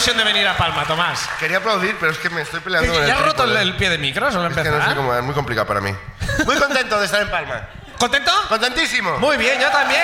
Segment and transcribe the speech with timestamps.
[0.00, 1.28] ilusión de venir a Palma, Tomás.
[1.38, 3.62] Quería aplaudir, pero es que me estoy peleando con el ¿Ya has roto el, trípode.
[3.62, 4.32] el pie de micro?
[4.32, 5.94] ¿Solo Es que no sé cómo, es muy complicado para mí.
[6.46, 7.68] Muy contento de estar en Palma.
[7.98, 8.32] ¿Contento?
[8.48, 9.18] Contentísimo.
[9.18, 10.00] Muy bien, yo también.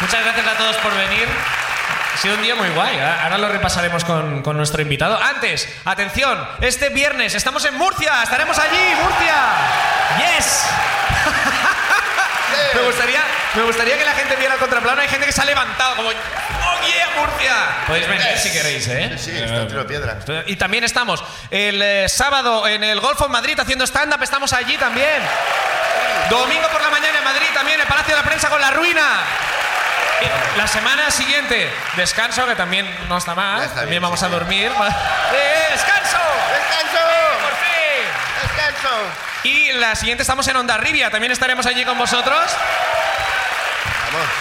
[0.00, 1.26] Muchas gracias a todos por venir.
[2.12, 3.00] Ha sido un día muy guay.
[3.00, 5.18] Ahora lo repasaremos con, con nuestro invitado.
[5.18, 8.22] Antes, atención, este viernes estamos en Murcia.
[8.22, 9.34] Estaremos allí, Murcia.
[10.18, 10.66] Yes.
[12.74, 13.22] me, gustaría,
[13.54, 15.00] me gustaría que la gente viera el contraplano.
[15.00, 16.10] Hay gente que se ha levantado como,
[16.80, 17.54] oh yeah, Murcia.
[17.86, 19.16] Podéis venir si queréis, ¿eh?
[19.18, 20.18] Sí, está en tiro de piedra.
[20.46, 24.22] Y también estamos el eh, sábado en el Golfo en Madrid haciendo stand-up.
[24.22, 25.22] Estamos allí también.
[26.30, 28.70] Domingo por la mañana en Madrid también, en el Palacio de la Prensa con La
[28.70, 29.22] Ruina.
[30.20, 33.62] Y La semana siguiente, descanso, que también no está mal.
[33.62, 34.70] Está también bien, vamos sí, a dormir.
[35.32, 36.18] ¡Eh, descanso!
[36.52, 37.04] ¡Descanso!
[37.42, 38.42] ¡Por fin!
[38.42, 38.94] ¡Descanso!
[39.44, 41.10] Y la siguiente estamos en Onda Rivia.
[41.10, 42.50] También estaremos allí con vosotros.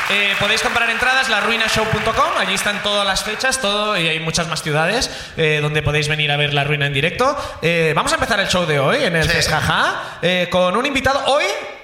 [0.09, 4.61] Eh, podéis comprar entradas laruinashow.com, allí están todas las fechas, todo y hay muchas más
[4.61, 7.37] ciudades eh, donde podéis venir a ver La Ruina en directo.
[7.61, 9.29] Eh, vamos a empezar el show de hoy en el Sí.
[9.29, 10.19] Fesjaja
[10.49, 11.21] con un invitado.
[11.25, 11.43] Hoy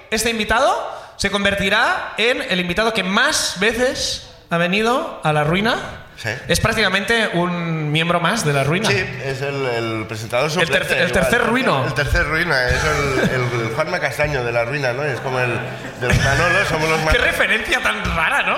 [0.09, 6.02] este invitado se convertirá en el invitado que más veces ha venido a La Ruina.
[6.23, 6.29] Sí.
[6.47, 8.87] Es prácticamente un miembro más de La Ruina.
[8.87, 10.77] Sí, es el, el presentador suplente.
[10.77, 11.11] el igual.
[11.11, 11.85] tercer ruino.
[11.85, 15.03] El tercer ruina, es el, el, Juanma Castaño de la ruina, ¿no?
[15.03, 15.51] Es como el
[15.99, 18.55] de los Manolos, somos los Qué referencia tan rara, ¿no?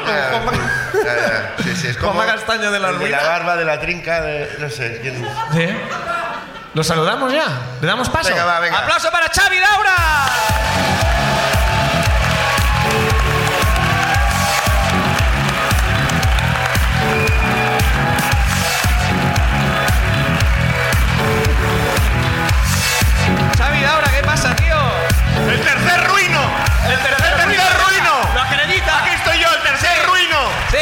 [1.63, 3.17] Sí, sí, es como Juanma Castaño de la ruina.
[3.17, 5.27] De la barba, de la trinca, de no sé quién.
[5.53, 5.67] ¿Sí?
[6.75, 7.47] ¿Lo saludamos ya?
[7.81, 8.30] ¿Le damos paso?
[8.30, 8.77] Venga, va, venga.
[8.77, 11.14] ¡Aplauso para Xavi Daura!
[26.89, 28.11] El tercer, ¡El tercer ruino!
[28.33, 28.99] ¡Lo acredita!
[29.03, 30.37] ¡Aquí estoy yo, el tercer ruino!
[30.71, 30.77] Sí.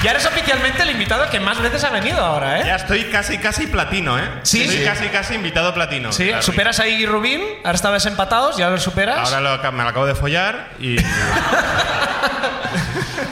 [0.00, 2.64] Y eres oficialmente el invitado que más veces ha venido ahora, ¿eh?
[2.66, 4.28] Ya estoy casi, casi platino, ¿eh?
[4.44, 4.62] Sí.
[4.62, 4.84] Estoy Sí.
[4.84, 6.12] casi, casi invitado platino.
[6.12, 6.42] Sí, Claro.
[6.42, 9.32] superas ahí Rubín, ahora estabas empatados, ya lo superas.
[9.32, 10.96] Ahora lo me lo acabo de follar y.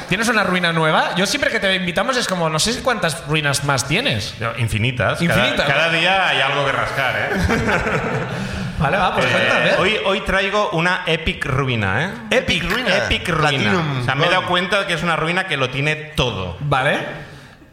[0.09, 1.15] ¿Tienes una ruina nueva?
[1.17, 4.35] Yo siempre que te invitamos es como, no sé cuántas ruinas más tienes.
[4.59, 5.21] Infinitas.
[5.21, 5.67] Infinitas.
[5.67, 7.31] Cada, cada día hay algo que rascar, ¿eh?
[8.79, 9.71] Vale, va, pues Eh, cuéntame.
[9.79, 12.11] hoy, hoy traigo una epic ruina, ¿eh?
[12.39, 12.97] Epic ruina.
[12.97, 13.49] Epic ruina.
[13.49, 15.95] Platinum o sea, me he dado cuenta de que es una ruina que lo tiene
[15.97, 16.57] todo.
[16.61, 16.99] Vale.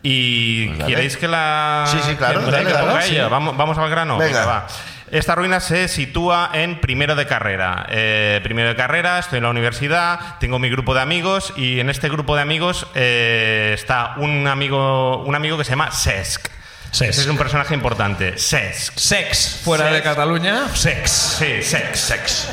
[0.01, 0.93] Y Pues dale.
[0.95, 1.83] queréis que la.
[1.87, 3.13] Sí, sí, claro, que- dale, que dale, ponga sí.
[3.15, 3.27] ella?
[3.27, 4.17] Vamos, vamos al grano.
[4.17, 4.45] Venga.
[4.45, 4.67] va.
[5.11, 7.85] Esta ruina se sitúa en primero de carrera.
[7.89, 11.89] Eh, primero de carrera, estoy en la universidad, tengo mi grupo de amigos y en
[11.91, 16.47] este grupo de amigos eh, está un amigo, un amigo que se llama Sesc.
[16.93, 18.37] Ese es un personaje importante.
[18.37, 18.97] Sesc.
[18.97, 19.95] Sex, fuera Sex.
[19.95, 20.67] de Cataluña.
[20.75, 21.11] Sex.
[21.39, 21.95] Sí, Sesc.
[21.95, 22.49] Sex.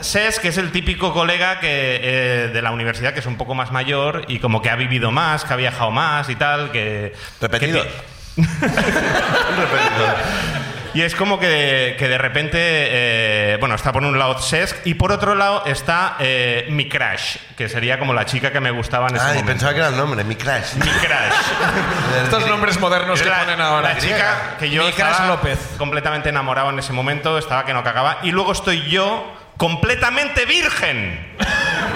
[0.00, 3.54] Ses, que es el típico colega que, eh, de la universidad que es un poco
[3.54, 7.14] más mayor y como que ha vivido más, que ha viajado más y tal, que...
[7.40, 7.82] Repetido.
[7.82, 8.42] que
[10.92, 14.94] Y es como que, que de repente, eh, bueno, está por un lado Sesc y
[14.94, 19.06] por otro lado está eh, mi crush, que sería como la chica que me gustaba
[19.08, 19.52] en ese Ay, momento.
[19.52, 20.74] pensaba que era el nombre, mi crash.
[20.74, 22.22] Mi crush.
[22.24, 23.94] Estos nombres modernos que la, ponen ahora.
[23.94, 25.58] la chica que yo Mi estaba López.
[25.78, 28.18] completamente enamorado en ese momento, estaba que no cagaba.
[28.24, 31.36] Y luego estoy yo completamente virgen.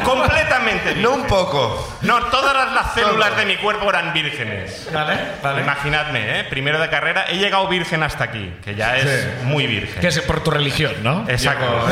[0.05, 1.03] Completamente virgen.
[1.03, 1.97] No un poco.
[2.03, 4.89] No, todas las, las células de mi cuerpo eran vírgenes.
[4.93, 5.63] Vale, vale.
[5.63, 6.45] Imaginadme, ¿eh?
[6.45, 10.01] Primero de carrera, he llegado virgen hasta aquí, que ya es muy virgen.
[10.01, 11.25] Que es por tu religión, ¿no?
[11.29, 11.87] Exacto.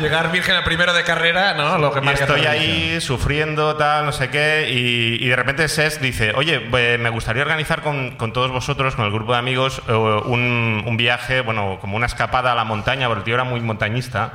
[0.00, 1.78] Llegar virgen a primero de carrera, ¿no?
[1.78, 6.00] Lo que Y estoy ahí sufriendo, tal, no sé qué, y, y de repente Ses
[6.00, 9.82] dice, oye, pues, me gustaría organizar con, con todos vosotros, con el grupo de amigos,
[9.88, 13.44] eh, un, un viaje, bueno, como una escapada a la montaña, porque el tío era
[13.44, 14.32] muy montañista,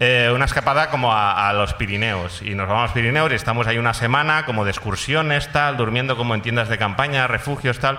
[0.00, 2.42] eh, una escapada como a, a los Pirineos.
[2.42, 5.76] Y nos vamos a los Pirineos y estamos ahí una semana como de excursiones, tal,
[5.76, 7.98] durmiendo como en tiendas de campaña, refugios, tal.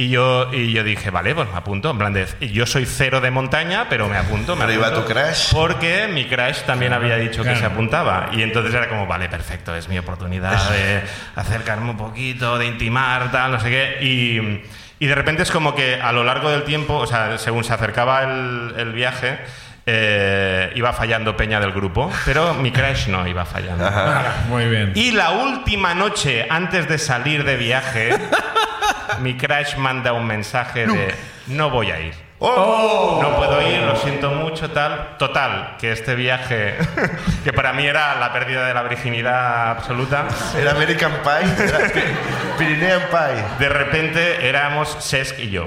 [0.00, 1.90] Y yo, y yo dije, vale, pues me apunto.
[1.90, 4.56] En plan de, yo soy cero de montaña, pero me apunto.
[4.56, 5.52] Me Pero iba apunto, tu crush.
[5.52, 8.30] Porque mi crush también había dicho que se apuntaba.
[8.32, 11.02] Y entonces era como, vale, perfecto, es mi oportunidad de
[11.36, 13.98] acercarme un poquito, de intimar, tal, no sé qué.
[14.00, 17.62] Y, y de repente es como que a lo largo del tiempo, o sea, según
[17.64, 19.38] se acercaba el, el viaje,
[19.86, 23.90] eh, iba fallando Peña del grupo, pero mi crush no iba fallando.
[24.48, 24.92] Muy bien.
[24.94, 28.10] Y la última noche antes de salir de viaje,
[29.20, 31.14] mi crush manda un mensaje de
[31.48, 32.14] no voy a ir.
[32.40, 35.16] No puedo ir, lo siento mucho, tal.
[35.18, 36.74] Total, que este viaje,
[37.44, 40.24] que para mí era la pérdida de la virginidad absoluta,
[40.56, 41.66] Era American Pie.
[41.66, 41.78] Era
[42.56, 43.44] Pyrenean Pie.
[43.58, 45.66] de repente éramos Sesc y yo.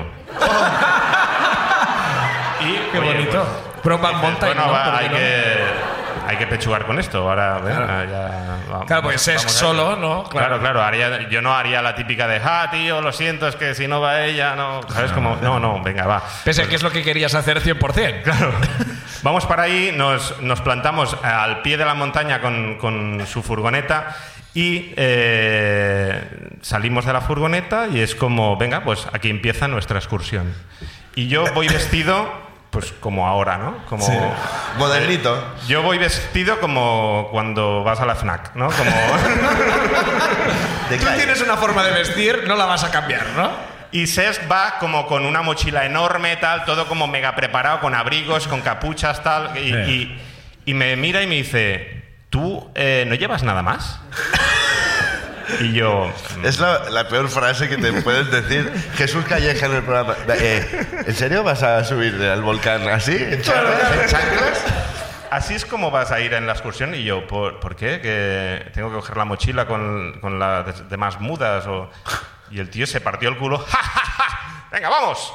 [2.61, 3.43] y, Qué oye, bonito.
[3.43, 4.71] pues, Brokeback Mountain, bueno, ¿no?
[4.73, 5.63] va, ¿Por qué hay que,
[6.27, 7.17] hay que pechugar con esto.
[7.29, 9.95] Ahora, venga, ya, Claro, vamos- es solo.
[9.95, 10.23] ¿no?
[10.29, 10.81] Claro, claro.
[10.81, 13.99] haría- yo no haría la típica de, ah, tío, lo siento, es que si no
[14.01, 14.81] va ella, no.
[14.89, 15.11] ¿Sabes?
[15.11, 16.23] Como, no, no, venga, va.
[16.43, 18.21] Pese a que es lo que querías hacer 100%.
[18.23, 18.53] Claro.
[19.23, 24.17] Vamos para ahí, nos, nos plantamos al pie de la montaña con, con su furgoneta
[24.53, 26.21] y eh,
[26.61, 30.53] salimos de la furgoneta y es como, venga, pues aquí empieza nuestra excursión.
[31.15, 32.29] Y yo voy vestido,
[32.73, 33.85] pues como ahora, ¿no?
[33.85, 34.03] Como,
[34.77, 35.41] Modernito.
[35.67, 38.67] Yo voy vestido como cuando vas a la FNAC, ¿no?
[38.71, 38.91] Como...
[40.89, 43.51] Tú tienes una forma de vestir, no la vas a cambiar, ¿no?
[43.91, 48.47] Y Sesc va como con una mochila enorme, tal, todo como mega preparado, con abrigos,
[48.47, 49.55] con capuchas, tal.
[49.57, 50.21] Y, y-
[50.65, 53.99] y me mira y me dice, ¿tú eh, no llevas nada más?
[55.61, 56.11] Y yo,
[56.43, 58.71] Es la, la peor frase que te puedes decir.
[58.95, 60.15] Jesús Calleja en el programa.
[60.29, 63.15] Eh, ¿En serio vas a subir al volcán así?
[63.15, 64.63] ¿En chanclas?
[65.29, 66.93] Así es como vas a ir en la excursión.
[66.93, 67.99] Y yo, ¿por, por qué?
[68.01, 71.65] Que tengo que coger la mochila con, con las demás mudas.
[71.65, 71.89] O...
[72.51, 73.59] Y el tío se partió el culo.
[73.67, 74.39] ¡Ja, ja, ja!
[74.71, 75.31] venga vamos!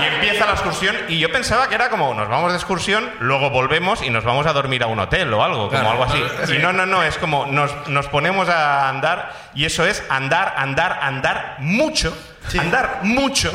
[0.00, 3.50] y empieza la excursión y yo pensaba que era como, nos vamos de excursión, luego
[3.50, 6.22] volvemos y nos vamos a dormir a un hotel o algo, como algo así.
[6.54, 10.54] Y no, no, no, es como nos, nos ponemos a andar y eso es andar,
[10.56, 12.16] andar, andar mucho,
[12.60, 13.52] andar mucho.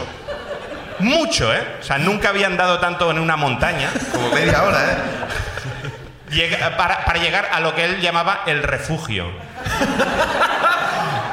[0.99, 1.77] Mucho, ¿eh?
[1.79, 3.89] O sea, nunca había andado tanto en una montaña.
[4.11, 4.97] Como media hora, ¿eh?
[6.29, 9.31] Llega- para, para llegar a lo que él llamaba el refugio.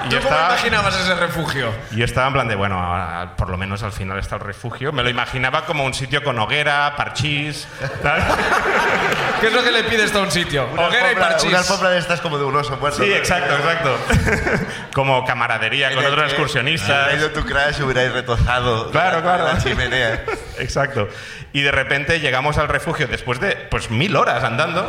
[0.09, 1.73] Y ¿Tú yo cómo estaba, imaginabas ese refugio?
[1.93, 4.93] yo estaba en plan de, bueno, ahora, por lo menos al final está el refugio.
[4.93, 7.69] Me lo imaginaba como un sitio con hoguera, parchís,
[8.03, 8.23] tal.
[9.41, 10.67] ¿Qué es lo que le pides a un sitio?
[10.73, 11.49] Una Hoguera y alfombra- parchís.
[11.51, 13.03] Una alfombra de estas como de un oso muerto.
[13.03, 13.97] Sí, exacto, exacto.
[14.93, 16.89] Como camaradería En con el otros que excursionistas.
[17.07, 19.45] hubiera ido tu crash hubierais retozado Claro, la- claro.
[19.45, 20.25] la chimenea.
[20.59, 21.09] Exacto.
[21.53, 24.87] Y de repente llegamos al refugio después de pues mil horas andando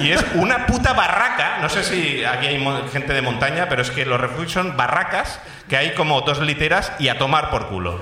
[0.00, 1.58] y es una puta barraca.
[1.60, 5.40] No sé si aquí hay gente de montaña, pero es que los refugios son barracas
[5.68, 8.00] que hay como dos literas y a tomar por culo.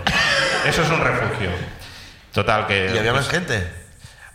[0.66, 1.50] Eso es un refugio.
[2.32, 3.72] Total, que ¿Y había pues, más gente?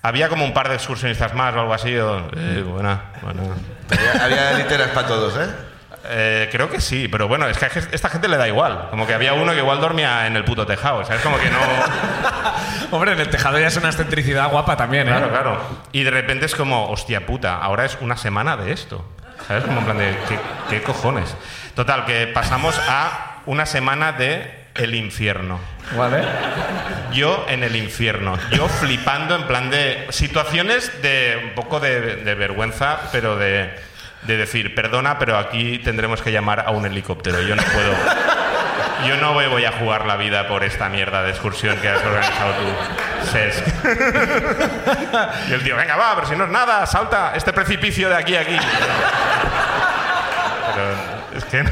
[0.02, 1.96] había como un par de excursionistas más o algo así.
[1.98, 3.42] o- eh, buena, buena.
[3.90, 5.50] Había, había literas para todos, ¿eh?
[6.08, 8.90] Eh, creo que sí, pero bueno, es que a esta gente le da igual.
[8.92, 11.22] Como que había uno que igual dormía en el puto tejado, ¿sabes?
[11.22, 11.58] Como que no...
[12.92, 15.12] Hombre, en el tejado ya es una excentricidad guapa también, ¿eh?
[15.12, 15.62] Claro, claro.
[15.92, 19.04] Y de repente es como, hostia puta, ahora es una semana de esto.
[19.48, 19.64] ¿Sabes?
[19.64, 20.40] Como en plan de, ¿qué,
[20.70, 21.36] qué cojones?
[21.76, 25.60] Total, que pasamos a una semana de el infierno.
[25.96, 26.24] Vale.
[27.14, 28.38] Yo en el infierno.
[28.52, 33.70] Yo flipando en plan de situaciones de un poco de, de vergüenza, pero de,
[34.24, 37.42] de decir, perdona, pero aquí tendremos que llamar a un helicóptero.
[37.42, 37.94] Yo no puedo.
[39.08, 42.04] Yo no me voy a jugar la vida por esta mierda de excursión que has
[42.04, 43.64] organizado tú, Ses.
[45.50, 48.36] Y el tío, venga, va, pero si no es nada, salta este precipicio de aquí
[48.36, 48.58] a aquí.
[50.74, 51.72] Pero es que no,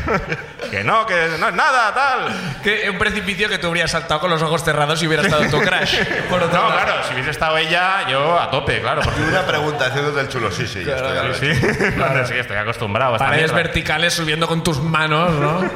[0.72, 2.62] que no, que no es nada, tal.
[2.64, 5.60] Que un precipicio que tú habrías saltado con los ojos cerrados si hubiera estado tu
[5.62, 5.98] crash.
[6.30, 6.84] Por otro No, lado.
[6.84, 9.02] claro, si hubiese estado ella, yo a tope, claro.
[9.02, 10.52] Porque Y una pregunta haciendo del chulo.
[10.52, 11.68] Sí, sí, ya estoy lo Sí, hecho.
[11.68, 12.24] sí.
[12.34, 13.56] Sí, estoy acostumbrado a Paredes mierda.
[13.56, 15.70] verticales subiendo con tus manos, ¿no?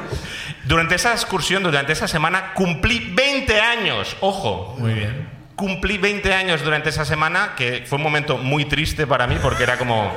[0.67, 4.17] Durante esa excursión, durante esa semana, cumplí 20 años.
[4.19, 4.75] Ojo.
[4.77, 5.29] Muy bien.
[5.55, 9.63] Cumplí 20 años durante esa semana, que fue un momento muy triste para mí, porque
[9.63, 10.13] era como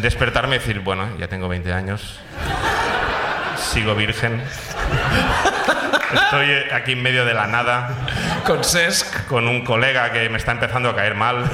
[0.00, 2.18] despertarme y decir, bueno, ya tengo 20 años.
[3.56, 4.42] Sigo virgen.
[6.14, 7.90] Estoy aquí en medio de la nada,
[8.46, 9.26] Con Sesc.
[9.26, 11.44] con un colega que me está empezando a caer mal.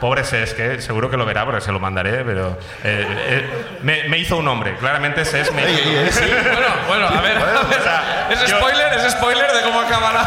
[0.00, 3.50] Pobre Ses, que seguro que lo verá porque se lo mandaré, pero eh, eh,
[3.82, 4.74] me, me hizo un hombre.
[4.76, 6.12] Claramente Ses me hizo un hombre.
[6.12, 7.36] Sí, bueno, bueno, a ver.
[7.38, 10.22] o sea, es yo- spoiler, es spoiler de cómo acaba la.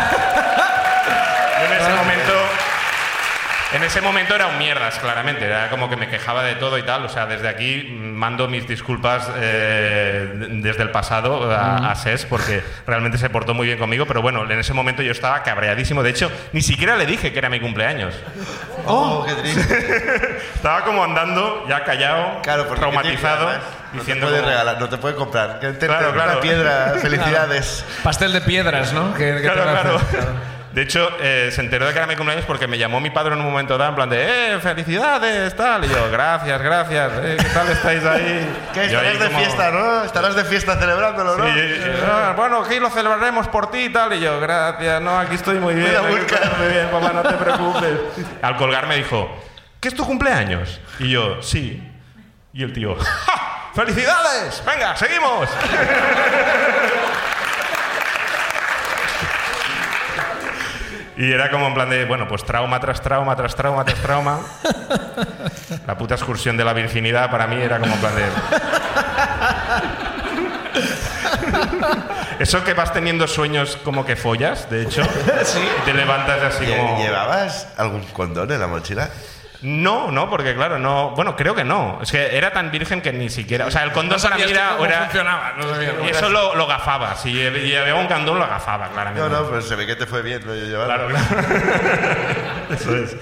[1.60, 2.23] Yo en ese momento.
[3.74, 5.46] En ese momento era un mierdas, claramente.
[5.46, 7.04] Era como que me quejaba de todo y tal.
[7.06, 12.64] O sea, desde aquí mando mis disculpas eh, desde el pasado a, a Ses porque
[12.86, 14.06] realmente se portó muy bien conmigo.
[14.06, 16.04] Pero bueno, en ese momento yo estaba cabreadísimo.
[16.04, 18.14] De hecho, ni siquiera le dije que era mi cumpleaños.
[18.86, 20.38] Oh, qué triste.
[20.56, 23.50] Estaba como andando, ya callado, Claro, traumatizado,
[23.94, 25.60] no te puede como- regalar, no te puede comprar.
[25.60, 26.32] Que te, Claro, te- claro.
[26.34, 27.86] Una piedra, felicidades.
[28.04, 29.14] Pastel de piedras, ¿no?
[29.14, 30.00] Que, que te Claro, claro.
[30.74, 33.34] De hecho, eh, se enteró de que era mi cumpleaños porque me llamó mi padre
[33.36, 35.56] en un momento dado, en plan de, ¡eh, felicidades!
[35.56, 35.86] Tal.
[35.86, 38.50] Y yo, gracias, gracias, eh, ¿qué tal estáis ahí?
[38.74, 40.04] Yo ahí estarás de como- fiesta, ¿no?
[40.04, 41.46] Estarás de fiesta celebrándolo, ¿no?
[41.46, 41.62] Sí,
[42.12, 44.14] ah, bueno, aquí lo celebraremos por ti y tal.
[44.14, 45.96] Y yo, gracias, no, aquí estoy muy bien.
[45.96, 47.92] Aquí estoy muy bien, papá, no te preocupes.
[48.42, 49.30] Al colgar me dijo,
[49.80, 50.82] ¿qué es tu cumpleaños?
[50.98, 51.88] Y yo, sí.
[52.52, 53.70] Y el tío, ¡Ja!
[53.76, 54.64] ¡felicidades!
[54.66, 55.50] Venga, seguimos.
[61.24, 64.40] Y era como en plan de, bueno, pues trauma tras trauma, tras trauma, tras trauma.
[65.88, 68.24] La puta excursión de la virginidad para mí era como en plan de...
[72.40, 75.02] Eso que vas teniendo sueños como que follas, de hecho.
[75.46, 75.60] Sí.
[75.60, 76.98] y Te levantas así ¿Lle- como...
[77.02, 79.10] ¿Llevabas algún condón en la mochila?
[79.64, 81.12] No, no, porque claro, no.
[81.12, 82.00] Bueno, creo que no.
[82.02, 83.66] Es que era tan virgen que ni siquiera.
[83.66, 84.72] O sea, el condón No para mí era.
[84.74, 85.54] cómo era- funcionaba.
[85.58, 87.16] No sabías cómo y eso lo, lo gafaba.
[87.16, 89.30] Si lle- llevaba un condón, lo gafaba, claramente.
[89.30, 91.08] No, no, pero se ve que te fue bien lo llevarlo.
[91.08, 91.48] Claro, claro.
[92.72, 93.16] Eso es.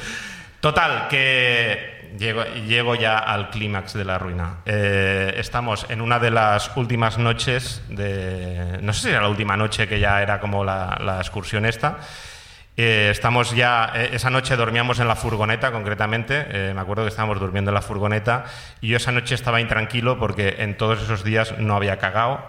[0.59, 4.57] Total, que llego, llego ya al clímax de la ruina.
[4.65, 8.77] Eh, estamos en una de las últimas noches de...
[8.81, 11.97] No sé si era la última noche que ya era como la, la excursión esta.
[12.77, 13.91] Eh, estamos ya...
[13.95, 16.45] eh, esa noche dormíamos en la furgoneta, concretamente.
[16.49, 18.45] Eh, me acuerdo que estábamos durmiendo en la furgoneta
[18.79, 22.39] y yo esa noche estaba intranquilo porque en todos esos días no había cagado.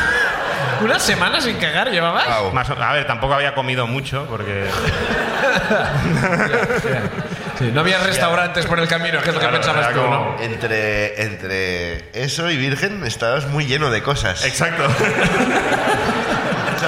[0.82, 2.26] ¿Una semana sin cagar llevabas?
[2.26, 2.52] Guau.
[2.52, 4.66] Más a ver, tampoco había comido mucho porque...
[7.58, 10.36] Sí, no había restaurantes por el camino, que es lo que Claro, pensabas tú, ¿no?
[10.40, 14.44] Entre, entre eso y virgen estabas muy lleno de cosas.
[14.44, 14.84] Exacto.
[14.84, 15.06] Estás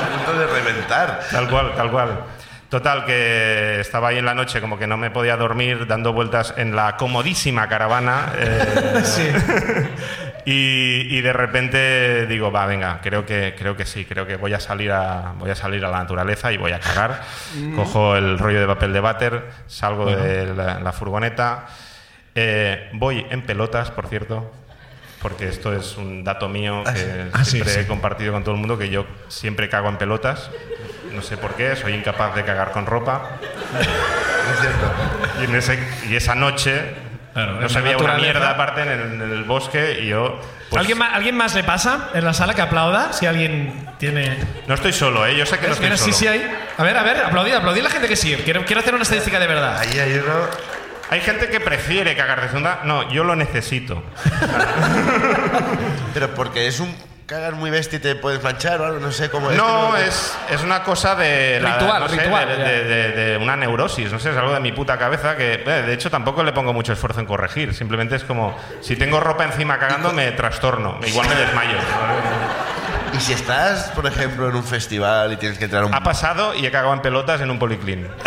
[0.02, 1.20] a punto de reventar.
[1.30, 2.20] Tal cual, tal cual.
[2.68, 6.52] Total, que estaba ahí en la noche, como que no me podía dormir, dando vueltas
[6.58, 8.32] en la comodísima caravana.
[8.36, 9.26] eh, Sí.
[10.44, 14.52] y, y de repente digo, va, venga, creo que, creo que sí, creo que voy
[14.52, 17.22] a salir a, voy a salir a la naturaleza y voy a cagar.
[17.74, 21.66] Cojo el rollo de papel de váter, salgo de la, la furgoneta,
[22.34, 24.52] eh, voy en pelotas, por cierto.
[25.22, 27.80] Porque esto es un dato mío que Ah, sí, siempre sí.
[27.80, 30.48] he compartido con todo el mundo, que yo siempre cago en pelotas.
[31.12, 33.38] No sé por qué, soy incapaz de cagar con ropa.
[33.78, 34.92] Es cierto.
[35.40, 36.94] Y, en ese, y esa noche
[37.34, 40.40] Claro, no veía una mierda aparte en el, en el bosque y yo...
[40.70, 43.12] pues, ¿Alguien, más, ¿Alguien más le pasa en la sala que aplauda?
[43.12, 44.38] Si alguien tiene.
[44.66, 45.36] No estoy solo, ¿eh?
[45.36, 46.16] Yo sé que no estoy Mira, sí, solo.
[46.16, 46.58] sí, ahí.
[46.76, 48.34] A ver, a ver, aplaudid, aplaudid a la gente que sí.
[48.44, 49.78] Quiero, quiero hacer una estadística de verdad.
[49.78, 50.34] Ahí hay uno.
[51.10, 52.80] Hay gente que prefiere cagar de segunda.
[52.82, 54.02] No, yo lo necesito.
[56.14, 56.92] Pero porque es un
[57.28, 59.56] cagar muy bestia y te puedes manchar o algo, no sé cómo es.
[59.58, 61.60] No, es, es una cosa de...
[61.60, 62.64] la- Ritual, no sé, ritual, de, ya.
[62.64, 65.82] de- de- de una neurosis, no sé, es algo de mi puta cabeza que, eh,
[65.82, 67.74] de hecho, tampoco le pongo mucho esfuerzo en corregir.
[67.74, 70.98] Simplemente es como, si tengo ropa encima cagando, me trastorno.
[71.06, 71.76] Igual me desmayo.
[73.14, 75.94] Y si estás, por ejemplo, en un festival y tienes que entrar a un...
[75.94, 78.06] Ha pasado y he cagado en pelotas en un policlín.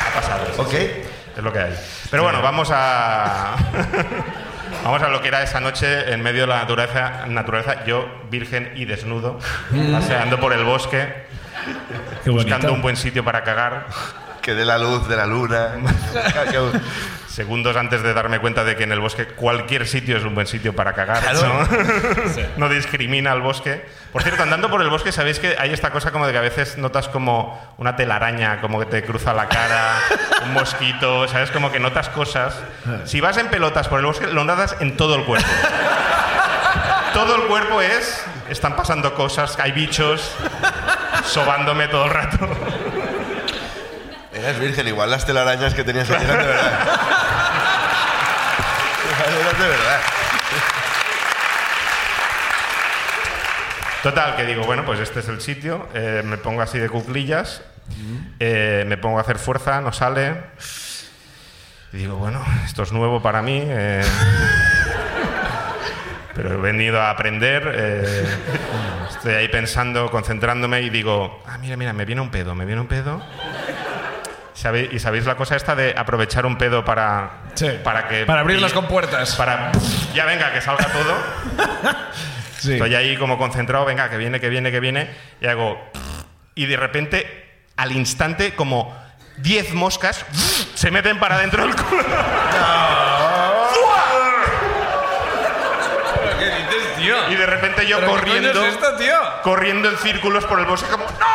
[0.00, 0.46] Ha pasado.
[0.54, 0.70] sí, Ok.
[0.70, 1.01] sí.
[1.36, 1.74] Es lo que hay.
[2.10, 3.56] Pero bueno, vamos a.
[4.84, 8.72] Vamos a lo que era esa noche en medio de la naturaleza, naturaleza yo virgen
[8.74, 9.38] y desnudo,
[9.92, 11.26] paseando por el bosque,
[12.26, 13.86] buscando un buen sitio para cagar.
[14.40, 15.74] Que dé la luz de la luna.
[17.32, 20.46] Segundos antes de darme cuenta de que en el bosque cualquier sitio es un buen
[20.46, 21.20] sitio para cagar.
[21.20, 21.40] Claro.
[21.48, 22.42] ¿no?
[22.58, 23.86] No discrimina el bosque.
[24.12, 26.42] Por cierto, andando por el bosque, sabéis que hay esta cosa como de que a
[26.42, 29.94] veces notas como una telaraña, como que te cruza la cara,
[30.44, 31.50] un mosquito, ¿sabes?
[31.50, 32.54] Como que notas cosas.
[33.06, 35.48] Si vas en pelotas por el bosque, lo notas en todo el cuerpo.
[37.14, 38.26] Todo el cuerpo es.
[38.50, 40.34] Están pasando cosas, hay bichos,
[41.24, 42.46] sobándome todo el rato.
[44.34, 47.21] Eras virgen, igual las telarañas que tenías eran de verdad.
[49.58, 50.00] De verdad.
[54.02, 57.62] Total, que digo, bueno, pues este es el sitio, eh, me pongo así de cuclillas,
[58.40, 60.42] eh, me pongo a hacer fuerza, no sale.
[61.92, 64.02] Y digo, bueno, esto es nuevo para mí, eh,
[66.34, 67.68] pero he venido a aprender.
[69.10, 72.80] estoy ahí pensando, concentrándome y digo, ah, mira, mira, me viene un pedo, me viene
[72.80, 73.22] un pedo.
[74.54, 77.68] ¿Sabe- ¿Y sabéis la cosa esta de aprovechar un pedo para, Sí.
[77.82, 78.24] para que...
[78.26, 79.34] Para abrir las compuertas.
[79.36, 79.72] Para...
[80.14, 81.16] Ya venga, que salga todo.
[82.58, 82.74] Sí.
[82.74, 85.82] Estoy ahí como concentrado, venga, que viene, que viene, que viene, y hago...
[86.54, 88.96] Y de repente, al instante, como
[89.38, 90.24] 10 moscas
[90.76, 92.04] se meten para adentro del culo.
[96.22, 97.16] ¿Pero qué dices, tío?
[97.30, 99.16] Y de repente yo ¿Pero qué corriendo, es esto, tío?
[99.42, 101.04] corriendo en círculos por el bosque como...
[101.04, 101.26] ¡No!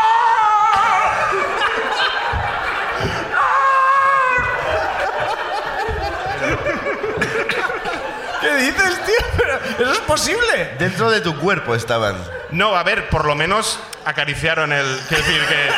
[8.41, 9.27] ¿Qué dices, tío?
[9.37, 10.75] Pero eso es posible.
[10.79, 12.15] Dentro de tu cuerpo estaban.
[12.51, 14.85] No, a ver, por lo menos acariciaron el...
[15.07, 15.71] Quiero decir que...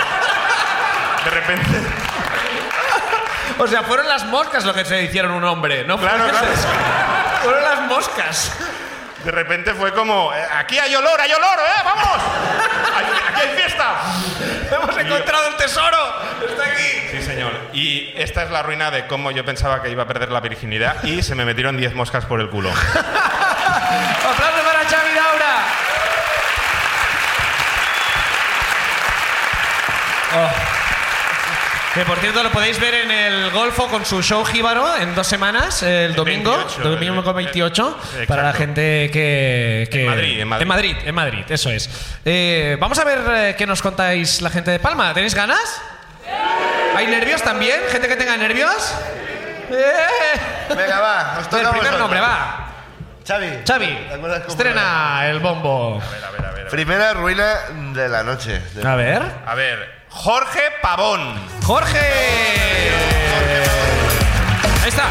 [1.26, 1.70] De repente...
[3.58, 5.98] O sea, fueron las moscas lo que se hicieron un hombre, ¿no?
[5.98, 6.48] Claro, claro.
[7.44, 8.52] Fueron las moscas.
[9.26, 10.34] De repente fue como...
[10.34, 11.82] eh, Aquí hay olor, hay olor, ¿eh?
[11.84, 12.22] ¡Vamos!
[12.96, 13.96] Hay- Aquí hay fiesta.
[14.72, 15.98] Hemos encontrado el tesoro.
[16.50, 17.08] Está aquí.
[17.12, 17.52] Sí, señor.
[17.74, 21.04] Y esta es la ruina de cómo yo pensaba que iba a perder la virginidad
[21.04, 22.70] y se me metieron 10 moscas por el culo.
[22.72, 25.10] Aplausos para Xavi
[30.36, 30.50] Oh.
[31.94, 35.26] Que por cierto lo podéis ver en el Golfo con su show Jíbaro en dos
[35.26, 40.40] semanas, el, domingo, 28, domingo el- 28, el- para la gente que, que- En Madrid,
[40.40, 40.62] en Madrid.
[40.62, 41.90] En Madrid, en Madrid, eso es.
[42.24, 45.14] Eh, vamos a ver eh, qué nos contáis la gente de Palma.
[45.16, 45.82] ¿Tenéis ganas?
[46.96, 47.80] ¿Hay nervios también?
[47.92, 48.94] ¿Gente que tenga nervios?
[49.72, 50.76] ¡Eh!
[50.76, 52.00] Venga, va, os El toca a primer vosotros.
[52.00, 52.66] nombre, va.
[53.28, 53.50] Xavi.
[53.68, 56.02] Xavi, ¿te acuerdas cómo estrena el bombo.
[56.02, 56.60] A ver, a ver, a ver.
[56.62, 56.70] era?
[56.70, 57.56] Primera ruina
[57.94, 58.60] de la noche.
[58.76, 59.22] De- A ver.
[59.46, 61.36] A ver, Jorge Pavón.
[61.64, 62.00] Jorge.
[64.84, 65.04] Ahí está.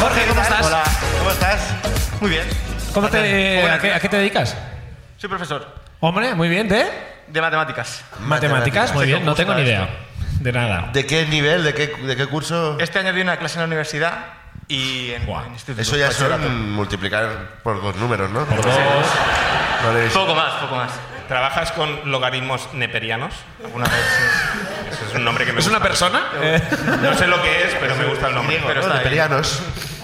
[0.00, 0.66] Jorge, ¿cómo estás?
[0.66, 0.82] Hola,
[1.18, 1.60] ¿cómo estás?
[2.20, 2.44] Muy bien.
[2.92, 4.56] ¿Cómo te, a, qué, a qué te dedicas?
[5.16, 6.86] Soy profesor Hombre, muy bien, ¿de?
[7.28, 8.02] de matemáticas.
[8.20, 9.88] Matemáticas, muy bien, no ¿cómo tengo ni idea.
[10.40, 10.90] De nada.
[10.92, 11.62] ¿De qué nivel?
[11.62, 12.78] ¿De qué, de qué curso?
[12.80, 14.39] Este año di una clase en la universidad
[14.70, 15.46] y en, Buah.
[15.46, 15.82] en instituto.
[15.82, 18.40] Eso ya son multiplicar por dos números, ¿no?
[18.46, 18.66] Dos.
[19.82, 20.92] No le- Poco más, poco más.
[21.28, 23.32] ¿Trabajas con logaritmos neperianos?
[23.64, 24.58] Alguna vez, sí.
[24.92, 25.88] Eso es un nombre que me ¿Es una gusta.
[25.88, 26.26] persona?
[26.42, 26.60] Eh,
[27.02, 28.56] No sé lo que es, pero me gusta el nombre.
[28.56, 28.86] Griego, Pero ¿no?
[28.86, 29.04] está De ahí.
[29.04, 29.62] perianos.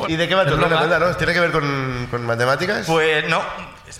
[0.08, 0.56] ¿Y de qué va tu.
[0.56, 2.86] Cuéntanos, ¿Tiene que ver con, con matemáticas?
[2.86, 3.42] Pues no,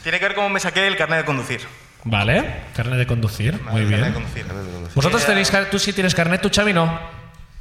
[0.02, 1.66] tiene que ver cómo me saqué el carnet de conducir.
[2.04, 4.12] Vale, carnet de conducir, muy carnet de bien.
[4.12, 4.46] conducir.
[4.94, 7.15] ¿Vosotros tenéis tú sí tienes carnet, tú Xavi no?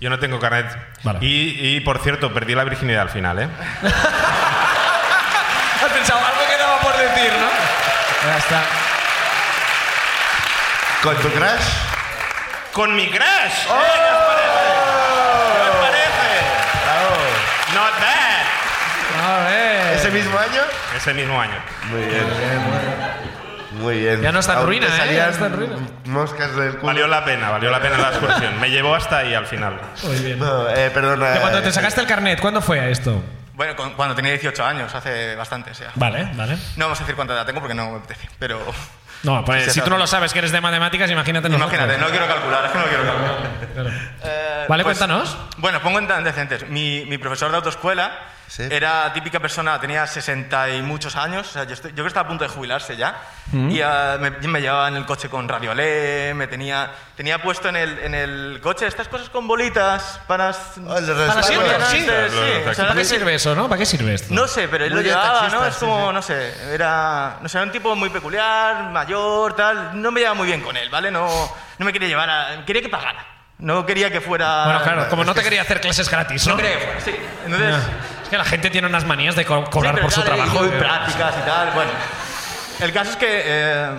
[0.05, 0.67] Yo no tengo carnet.
[1.01, 1.17] Vale.
[1.19, 3.50] Y, y, por cierto, perdí la virginidad al final, ¿eh?
[5.83, 7.47] Has pensado, algo quedaba por decir, ¿no?
[8.29, 8.62] Ya está.
[11.01, 11.67] ¿Con tu crush?
[12.71, 13.24] ¡Con mi crush!
[13.24, 13.65] ¿Eh?
[13.65, 14.62] ¿Qué os parece?
[15.55, 16.29] ¿Qué os parece?
[17.74, 18.45] Not bad.
[19.25, 19.94] A ver.
[19.98, 20.61] ¿Ese mismo año?
[20.96, 21.57] Ese mismo año.
[21.89, 22.24] Muy bien.
[22.27, 23.34] Muy bien.
[24.22, 25.16] Ya no está en ruina, ¿eh?
[25.16, 25.75] Ya está en ruina.
[26.05, 26.88] Moscas del culo.
[26.88, 28.59] Valió la pena, valió la pena la excursión.
[28.59, 29.79] Me llevó hasta ahí al final.
[30.03, 30.40] Muy bien.
[30.40, 31.29] No, eh, perdona.
[31.31, 33.24] De cuando te eh, sacaste el carnet, ¿cuándo fue esto?
[33.53, 35.92] Bueno, con- cuando tenía 18 años, hace bastante, o sea.
[35.96, 36.57] Vale, vale.
[36.75, 38.59] No vamos a decir cuánta edad tengo porque no me apetece, pero...
[39.25, 42.66] No, pues, si tú no lo sabes que eres de matemáticas, imagínate no quiero calcular,
[42.66, 43.35] es que no quiero calcular.
[43.75, 43.90] Claro.
[44.24, 45.38] Eh, Vale, pues, cuéntanos.
[45.57, 46.70] Bueno, pongo en antecedentes.
[46.70, 48.61] Mi, mi profesor de autoescuela Sí.
[48.70, 51.48] era típica persona, tenía 60 y muchos años.
[51.48, 53.20] O sea, yo, estoy- yo creo que estaba a punto de jubilarse ya.
[53.51, 53.72] Mm.
[53.72, 57.75] Y ah, me, me llevaba en el coche con radiolet, me tenía, tenía puesto en
[57.75, 60.51] el, en el coche estas cosas con bolitas para...
[60.51, 61.53] De Para sí.
[61.55, 62.07] sí,
[62.70, 63.68] o sea, ¿Para qué que- sirve eso, no?
[63.68, 64.33] ¿Para qué sirve esto?
[64.33, 65.66] No sé, pero él Muy lo llevaba, taxista, ¿no?
[65.66, 66.14] Es sí, como, sí.
[66.14, 69.14] no sé, era, no sé, era un tipo muy peculiar, mayor,
[69.55, 70.01] tal.
[70.01, 71.11] No me llevaba muy bien con él, ¿vale?
[71.11, 71.27] No,
[71.77, 72.65] no me quería llevar a...
[72.65, 73.25] Quería que pagara.
[73.57, 74.65] No quería que fuera...
[74.65, 76.53] Bueno, claro, como no te quería hacer clases gratis, ¿no?
[76.55, 77.15] No quería que fuera, sí.
[77.45, 77.75] Entonces...
[78.23, 80.65] Es que la gente tiene unas manías de co- cobrar Sí, por su trabajo.
[80.65, 81.71] Y, prácticas y tal.
[81.75, 81.91] Bueno,
[82.81, 83.89] el caso es que eh,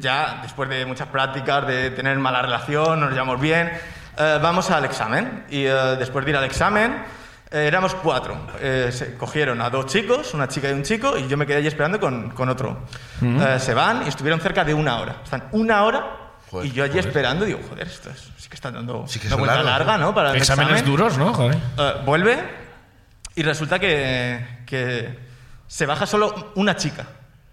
[0.00, 3.70] ya después de muchas prácticas, de tener mala relación, nos llevamos bien,
[4.16, 5.44] eh, vamos al examen.
[5.50, 7.04] Y eh, después de ir al examen,
[7.50, 8.36] eh, éramos cuatro.
[8.60, 11.58] Eh, se cogieron a dos chicos, una chica y un chico, y yo me quedé
[11.58, 12.84] allí esperando con, con otro.
[13.22, 15.20] Eh, se van y estuvieron cerca de una hora.
[15.24, 16.16] Están una hora.
[16.50, 17.06] Joder, y yo allí joder.
[17.08, 19.98] esperando, digo, joder, esto es- sí que están dando Sí que una vuelta largos, larga,
[19.98, 20.14] ¿no?
[20.14, 20.90] Para el Exámenes examen.
[20.90, 21.34] duros, ¿no?
[21.34, 21.58] Joder.
[21.76, 22.38] Eh, vuelve
[23.34, 25.18] y resulta que, que
[25.66, 27.04] se baja solo una chica.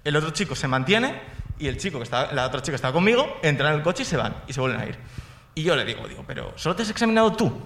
[0.03, 1.19] El otro chico se mantiene
[1.60, 4.03] y el chico que está, la otra chica que está conmigo entra en el coche
[4.03, 4.97] y se van y se vuelven a ir.
[5.55, 7.62] Y yo le digo, digo, pero ¿solo te has examinado tú?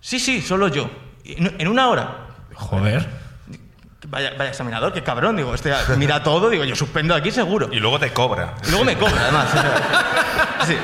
[0.00, 0.90] Sí, sí, solo yo.
[1.24, 2.16] En en una hora.
[2.54, 3.24] Joder.
[4.08, 5.36] Vaya, vaya examinador, qué cabrón.
[5.36, 7.68] Digo, este mira todo, digo, yo suspendo aquí seguro.
[7.72, 8.54] Y luego te cobra.
[8.66, 9.48] Y luego me cobra, además.
[10.66, 10.76] sí.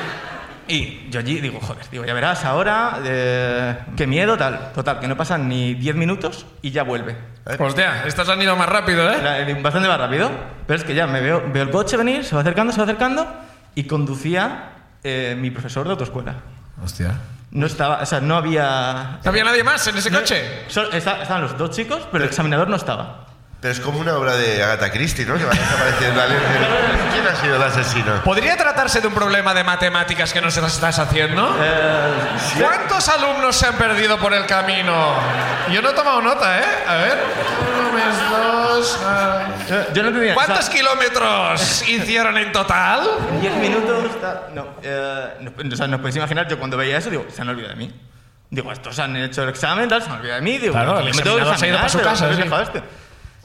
[0.67, 4.71] Y yo allí digo, joder, digo, ya verás ahora, eh, qué miedo, tal.
[4.73, 7.17] Total, que no pasan ni 10 minutos y ya vuelve.
[7.59, 9.17] Hostia, estos han ido más rápido, ¿eh?
[9.21, 10.31] Eh, bastante más rápido,
[10.67, 12.85] pero es que ya me veo, veo el coche venir, se va acercando, se va
[12.85, 13.27] acercando
[13.75, 14.69] y conducía
[15.03, 16.35] eh, mi profesor de autoescuela.
[16.81, 17.15] Hostia.
[17.51, 19.19] No estaba, o sea, no había...
[19.23, 20.63] ¿No había nadie más en ese coche?
[20.67, 23.25] Solo- esta- estaban los dos chicos, pero el examinador no estaba.
[23.61, 25.37] Pero es como una obra de Agatha Christie, ¿no?
[25.37, 26.41] Que va desapareciendo alguien.
[27.13, 28.23] ¿Quién ha sido el asesino?
[28.23, 31.55] ¿Podría tratarse de un problema de matemáticas que nos estás haciendo?
[31.61, 35.13] Eh, ¿Cuántos alumnos se han perdido por el camino?
[35.71, 36.63] Yo no he tomado nota, ¿eh?
[36.87, 37.19] A ver.
[37.79, 38.99] Uno más dos.
[39.05, 39.43] ah.
[39.69, 40.33] yo- yo no tenía...
[40.33, 43.07] ¿Cuántos o sea, kilómetros hicieron en total?
[43.41, 44.05] 10 minutos,
[44.55, 47.49] no, eh, no, o sea, no podéis imaginar, yo cuando veía eso, digo, se han
[47.49, 47.93] olvidado de mí.
[48.49, 50.57] Digo, estos han hecho el examen, tal, se han olvidado de mí.
[50.57, 52.41] Digo, Claro, el examinador se ha ido para su pero casa, ¿qué sí.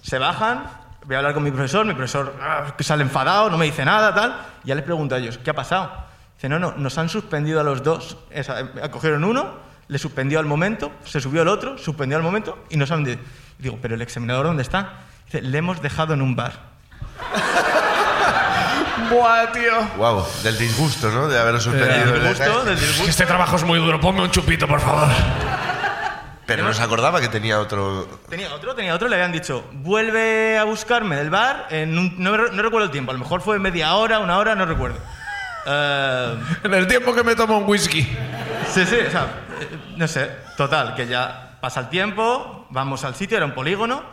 [0.06, 0.62] Se bajan,
[1.04, 3.84] voy a hablar con mi profesor, mi profesor ah, que sale enfadado, no me dice
[3.84, 4.36] nada, tal.
[4.62, 5.90] Y ya les pregunto a ellos, ¿qué ha pasado?
[6.36, 8.16] Dice, no, no, nos han suspendido a los dos.
[8.30, 9.54] Esa, eh, cogieron uno,
[9.88, 13.02] le suspendió al momento, se subió el otro, suspendió al momento y nos han...
[13.02, 13.18] de-
[13.58, 14.90] Digo, ¿pero el examinador dónde está?
[15.24, 16.52] Dice, le hemos dejado en un bar.
[19.10, 19.72] Buah, tío.
[19.96, 21.26] Wow, del disgusto, ¿no?
[21.26, 23.10] De haber suspendido Del el disgusto, del disgusto.
[23.10, 24.00] este trabajo es muy duro.
[24.00, 25.08] Ponme un chupito, por favor.
[26.46, 28.06] Pero no se acordaba que tenía otro.
[28.28, 32.30] Tenía otro, tenía otro, le habían dicho, vuelve a buscarme del bar, en un- no,
[32.32, 34.98] me- no recuerdo el tiempo, a lo mejor fue media hora, una hora, no recuerdo.
[35.66, 38.02] Eh, En el tiempo que me tomo un whisky.
[38.72, 39.26] sí, sí, o sea,
[39.96, 44.04] no sé, total, que ya pasa el tiempo, vamos al sitio, era un polígono,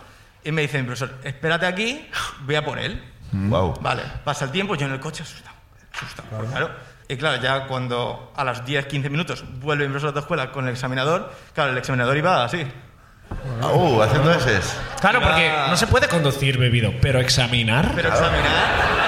[0.43, 2.09] y me dice mi profesor, espérate aquí,
[2.41, 3.01] voy a por él.
[3.31, 3.79] Wow.
[3.81, 5.55] Vale, pasa el tiempo, yo en el coche asustado,
[5.93, 6.69] asustado, claro.
[7.13, 10.65] Y claro, ya cuando a las 10, 15 minutos vuelve mi profesor de autoescuela con
[10.65, 12.65] el examinador, claro, el examinador iba así.
[13.61, 14.59] Uh, haciendo ese.
[14.99, 17.91] Claro, porque no se puede conducir bebido, pero examinar.
[17.95, 19.03] Pero examinar.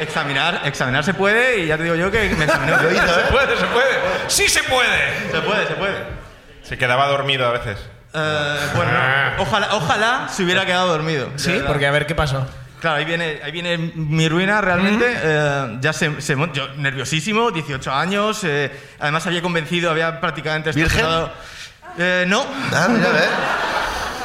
[0.00, 2.78] Examinar, examinar se puede y ya te digo yo que me examinó.
[2.78, 3.24] Lo hizo, ¿eh?
[3.30, 3.90] puede, se puede.
[4.28, 5.30] Sí se puede.
[5.30, 5.96] Se puede, se puede.
[6.62, 7.76] Se quedaba dormido a veces.
[8.14, 9.42] Eh, bueno, no.
[9.42, 11.28] ojalá, ojalá se hubiera quedado dormido.
[11.36, 12.46] Sí, porque a ver qué pasó.
[12.82, 15.06] Claro, ahí viene, ahí viene mi ruina realmente.
[15.08, 18.42] Eh, ya se, se yo nerviosísimo, 18 años.
[18.42, 21.06] eh, además había convencido, había prácticamente ¿Virgen?
[21.96, 23.28] Eh, no, Ah, mira, ¿ves?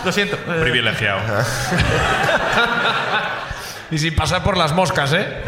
[0.03, 0.37] lo siento.
[0.37, 1.19] Eh, Privilegiado.
[3.91, 5.41] Y sin pasar por las moscas, ¿eh?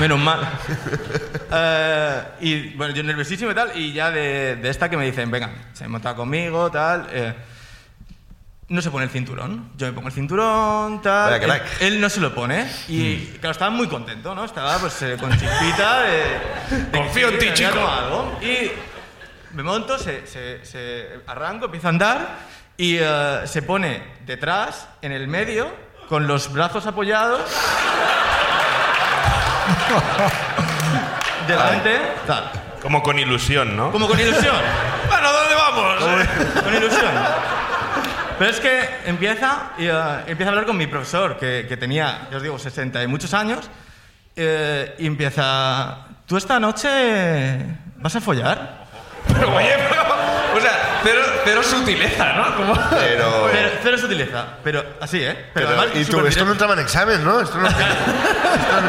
[0.00, 0.40] Menos mal.
[1.52, 5.30] Eh, y bueno, yo nerviosísimo y tal, y ya de, de esta que me dicen,
[5.30, 7.06] venga, se monta conmigo, tal.
[7.12, 7.34] eh,
[8.68, 9.70] no se pone el cinturón.
[9.76, 11.30] Yo me pongo el cinturón, tal.
[11.30, 11.80] Vaya Él, crack.
[11.82, 12.68] él no se lo pone.
[12.88, 14.44] Y claro, estaba muy contento, ¿no?
[14.44, 16.22] Estaba pues eh, con chispita de,
[16.92, 17.70] Confío en ti, chico.
[17.88, 18.38] algo.
[18.42, 18.70] Y
[19.54, 22.28] me monto, se, se- se- arranco, empiezo a andar
[22.76, 25.72] y eh, se pone detrás, en el medio,
[26.08, 27.40] con los brazos apoyados.
[31.46, 32.50] delante, tal.
[32.82, 33.90] Como con ilusión, ¿no?
[33.90, 34.56] Como con ilusión.
[35.08, 36.62] Bueno, ¿dónde vamos?
[36.62, 37.10] con ilusión.
[38.38, 39.92] Pero es que empieza, y, eh,
[40.26, 43.34] empieza a hablar con mi profesor, que, que tenía, ya os digo, 60 y muchos
[43.34, 43.68] años,
[44.36, 46.88] eh, y empieza, ¿tú esta noche
[47.96, 48.86] vas a follar?
[49.26, 50.02] Pero, oye, pero,
[50.56, 52.56] o sea, cero, cero sutileza, ¿no?
[52.56, 53.48] Como- Pero.
[53.52, 55.34] Pero, cero sutileza, pero así, ¿eh?
[55.52, 57.40] Pero, pero- además y tú, esto no entraba en examen, ¿no?
[57.40, 57.66] Esto no.
[57.68, 57.82] esto-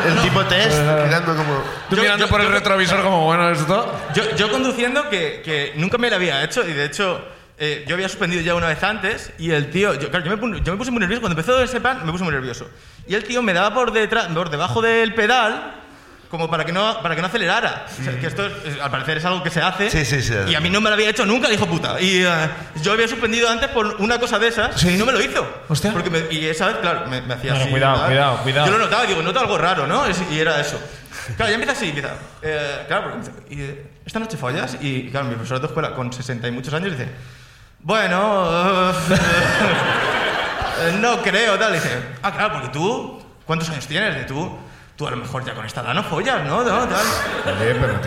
[0.08, 1.64] el tipo test, mirando como.
[1.90, 4.00] Tú Yo- mirando yo- por el yo- retrovisor como, bueno, esto...
[4.14, 7.28] Yo, yo conduciendo que, que nunca me lo había hecho y de hecho
[7.60, 10.62] eh, yo había suspendido ya una vez antes y el tío, yo, claro, yo, me,
[10.62, 12.69] yo me puse muy nervioso, cuando empezó ese plan me puse muy nervioso.
[13.08, 15.76] Y el tío me daba por detrás, por debajo del pedal
[16.30, 17.88] como para que no, para que no acelerara.
[18.00, 19.89] O sea, que esto es- al parecer es algo que se hace.
[19.89, 20.36] Sí, sí, sí.
[20.48, 22.00] Y a mí no me lo había hecho nunca el hijo puta.
[22.00, 22.30] Y eh,
[22.84, 24.89] yo había suspendido antes por una cosa de esas Sí.
[24.91, 25.43] y no me lo hizo.
[25.67, 25.91] Hostia.
[25.91, 27.72] Porque me- y esa vez, claro, me, me hacía Claro, así.
[27.72, 28.06] cuidado, tal.
[28.10, 28.67] cuidado, cuidado.
[28.67, 30.04] Yo lo notaba, digo, nota algo raro, ¿no?
[30.32, 30.80] Y era eso.
[31.36, 32.13] Claro, ya empieza así, empieza.
[32.43, 36.13] eh, claro, porque y, eh, esta noche follas y, claro, mi profesor de escuela con
[36.13, 37.08] 60 y muchos años dice,
[37.82, 38.92] bueno,
[40.82, 41.72] eh, no creo, tal.
[41.72, 41.89] Y dice,
[42.22, 44.15] ah, claro, porque tú, ¿cuántos años tienes?
[44.15, 44.58] De tú,
[44.96, 46.63] tú a lo mejor ya con esta edad no follas, ¿no?
[46.63, 47.06] No, tal.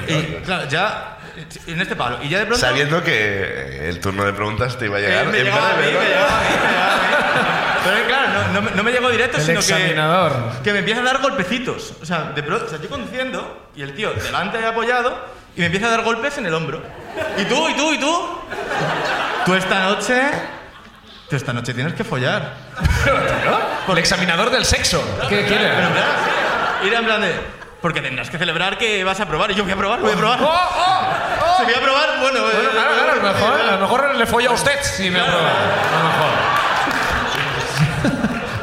[0.09, 1.19] Y claro, ya
[1.67, 2.19] en este palo.
[2.23, 2.61] Y ya de pronto...
[2.65, 5.83] Sabiendo que el turno de preguntas te iba a Eh, llegar me llegaba a mí,
[5.87, 6.01] me ¿no?
[6.01, 7.09] llegaba a mí, me llegaba a mí.
[7.85, 10.33] Pero claro, no, no me- no me llegó directo, El sino examinador.
[10.59, 11.95] que, que me empieza a dar golpecitos.
[12.01, 15.19] O sea, de pro- o sea, yo conduciendo y el tío delante apoyado
[15.57, 16.81] y me empieza a dar golpes en el hombro.
[17.39, 18.39] ¿Y tú, y tú, y tú?
[19.47, 20.23] Tú esta noche...
[21.29, 22.53] Tú esta noche tienes que follar.
[23.89, 25.03] El examinador del sexo.
[25.29, 25.71] ¿Qué quiere?
[26.83, 27.35] Pero en plan, de...
[27.81, 29.51] Porque tendrás que celebrar que vas a probar.
[29.51, 30.39] Y yo voy a probar, voy a probar.
[30.43, 31.05] ¡Oh, oh!
[31.41, 31.57] oh!
[31.59, 32.39] Si voy a probar, bueno...
[32.39, 35.11] eh, Bueno, claro, claro, a lo mejor, a lo mejor le folla a usted si
[35.11, 35.49] me aprueba.
[35.49, 36.52] A lo mejor.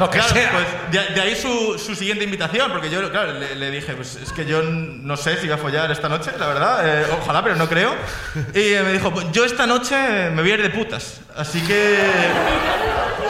[0.00, 0.50] Lo que Claro, sea.
[0.50, 0.66] pues
[1.08, 4.32] de, de ahí su, su siguiente invitación, porque yo, claro, le, le dije, pues es
[4.32, 7.56] que yo no sé si voy a follar esta noche, la verdad, eh, ojalá, pero
[7.56, 7.94] no creo.
[8.54, 11.98] Y me dijo, pues yo esta noche me voy a ir de putas, así que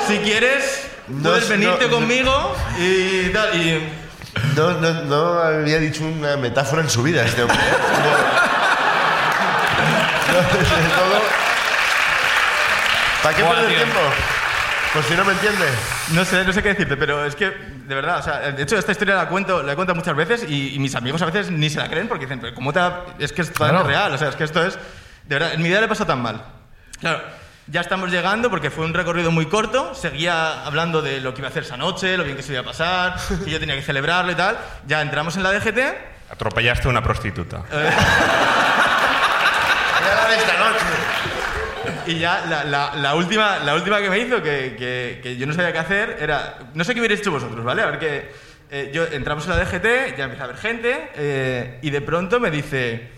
[0.06, 0.87] si quieres,
[1.22, 3.54] puedes es- venirte no- conmigo y tal.
[3.61, 3.88] Y
[4.56, 7.59] No, no, no había dicho una metáfora en su vida este hombre.
[7.59, 7.61] ¿eh?
[13.22, 13.76] ¿Para qué Buah, perder tío.
[13.78, 13.98] tiempo?
[14.92, 15.66] Pues si no me entiende.
[16.12, 18.77] No sé, no sé qué decirte, pero es que, de verdad, o sea, de hecho
[18.77, 21.70] esta historia la cuento, la contado muchas veces y, y mis amigos a veces ni
[21.70, 24.09] se la creen porque dicen, pero ¿cómo te ha- Es que es totalmente Claro.
[24.09, 24.75] real, o sea, es que esto es...
[25.25, 26.42] De verdad, en mi vida le pasó tan mal.
[27.01, 27.23] Claro,
[27.68, 31.49] ya estamos llegando porque fue un recorrido muy corto, seguía hablando de lo que iba
[31.49, 33.83] a hacer esa noche, lo bien que se iba a pasar, que yo tenía que
[33.83, 34.59] celebrarlo y tal.
[34.87, 35.79] Ya entramos en la DGT,
[36.33, 37.62] Atropellaste a una prostituta.
[37.70, 37.88] De
[40.37, 40.85] esta noche.
[42.11, 45.46] Y ya la, la- la última, la última que me hizo, que, que- que yo
[45.46, 46.55] no sabía qué hacer, era.
[46.75, 47.83] No sé qué hubierais hecho vosotros, ¿vale?
[47.83, 48.33] A ver que.
[48.70, 52.38] eh, yo entramos en la DGT, ya empieza a haber gente, eh, y de pronto
[52.40, 53.11] me dice: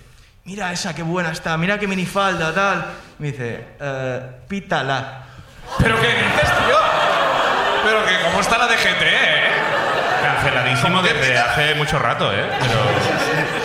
[0.44, 2.85] Mira esa, qué buena está, mira qué minifalda, tal.
[3.18, 5.22] Me dice: eh, Pítala.
[5.78, 6.76] ¿Pero qué dices, tío?
[7.85, 9.42] Pero que cómo está la DGT, ¿eh?
[10.22, 12.44] Canceladísimo desde hace mucho rato, ¿eh?
[12.61, 12.81] Pero,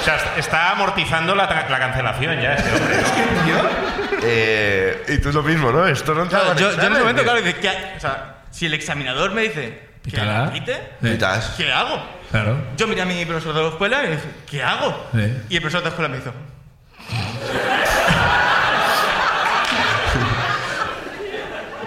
[0.08, 2.98] sea, está amortizando la, la cancelación ya este hombre.
[2.98, 3.88] ¿no?
[4.30, 5.88] Eh, Y tú lo mismo, ¿no?
[5.88, 8.36] Esto no Claro, yo, yo en ese examen, momento, claro, dice, ¿qué ha- o sea,
[8.52, 11.18] si el examinador me dice que la quite, Sí.
[11.58, 12.04] ¿qué hago?
[12.32, 12.58] Claro.
[12.76, 15.08] Yo miré a mi profesor de la escuela y dije, ¿qué hago?
[15.14, 15.38] Sí.
[15.50, 16.34] Y el profesor de la escuela me hizo.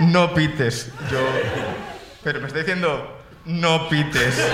[0.00, 0.90] No pites.
[1.11, 1.18] Yo.
[2.24, 4.46] Pero me está diciendo, no pites.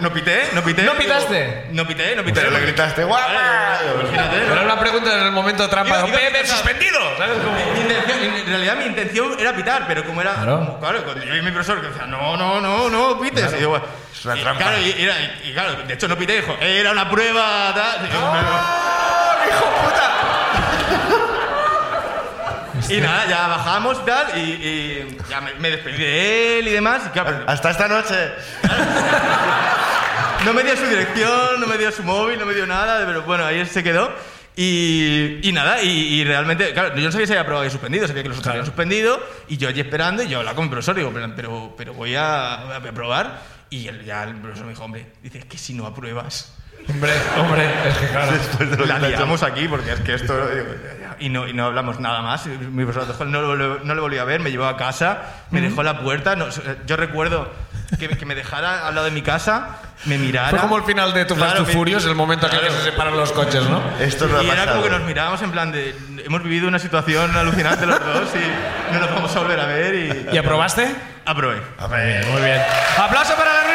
[0.00, 0.48] ¿No pité?
[0.54, 0.82] ¿No pité?
[0.82, 1.66] ¿No pitaste?
[1.72, 2.40] No pité, no pité.
[2.40, 3.78] Pero le gritaste, ¡guapa!
[4.00, 4.42] Imagínate, ¿no?
[4.44, 5.98] Pero era una pregunta en el momento trampa.
[5.98, 6.98] Iba- iba a ¡Pepe, quitar- suspendido!
[7.18, 7.36] ¿Sabes?
[7.44, 10.34] Como- Mi intención- en realidad mi intención era pitar, pero como era.
[10.36, 10.58] Claro.
[10.60, 13.52] como- Claro, cuando yo y mi profesor que decía, no, no, no, no pites.
[13.58, 14.62] Y yo, bueno, Es una y, trampa.
[14.64, 18.06] Claro, y, era- y- y claro, de hecho no pité, dijo, era una prueba, tal.
[18.06, 18.20] Y, yo,
[22.88, 26.72] y nada, ya bajamos y tal, y, y ya me, me despedí de él y
[26.72, 27.02] demás.
[27.06, 28.14] Y claro, pero Hasta esta noche.
[30.44, 33.22] no me dio su dirección, no me dio su móvil, no me dio nada, pero
[33.22, 34.12] bueno, ahí se quedó.
[34.56, 38.06] Y, y nada, y, y realmente, claro, yo no sabía si había aprobado y suspendido,
[38.06, 40.70] sabía que los otros habían suspendido, y yo allí esperando, y yo hablaba con mi
[40.70, 43.60] profesor, digo, pero, pero, voy a, a aprobar.
[43.70, 46.52] Y él, ya el profesor me dijo, hombre, dice, es que si no apruebas,
[46.88, 48.32] Hombre, hombre, es que claro.
[48.58, 50.48] De la liamos aquí, porque es que esto...
[50.48, 50.66] digo.
[51.20, 52.46] Y no, y no hablamos nada más.
[52.46, 55.18] Mi profesor no, lo- no le volví a ver, me llevó a casa,
[55.50, 56.34] me dejó la puerta.
[56.34, 56.46] no,
[56.86, 57.50] yo recuerdo
[57.98, 60.48] que, que me dejara al lado de mi casa, me mirara...
[60.50, 62.58] Fue como el final de Tu Fast Claro, to me- Furious, el momento en que
[62.58, 62.72] claro.
[62.74, 63.82] se separan los coches, ¿no?
[64.00, 64.70] Esto ha y era pasado.
[64.78, 65.94] como que nos mirábamos en plan de...
[66.24, 69.94] Hemos vivido una situación alucinante los dos y no nos vamos a volver a ver
[69.94, 70.34] y...
[70.34, 70.94] ¿Y aprobaste?
[71.26, 71.56] Aprobé.
[71.88, 72.62] Muy bien, muy bien.
[72.98, 73.69] Aplauso para la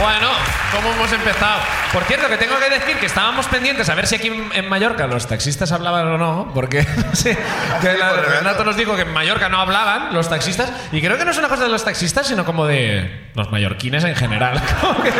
[0.00, 0.28] Bueno,
[0.72, 1.60] ¿cómo hemos empezado?
[1.92, 4.68] Por cierto, que tengo que decir que estábamos pendientes a ver si aquí en, en
[4.68, 7.36] Mallorca los taxistas hablaban o no, porque sí,
[7.82, 11.24] que la- Renato nos dijo que en Mallorca no hablaban los taxistas, y creo que
[11.24, 14.60] no es una cosa de los taxistas, sino como de los mallorquines en general.
[15.02, 15.12] Que-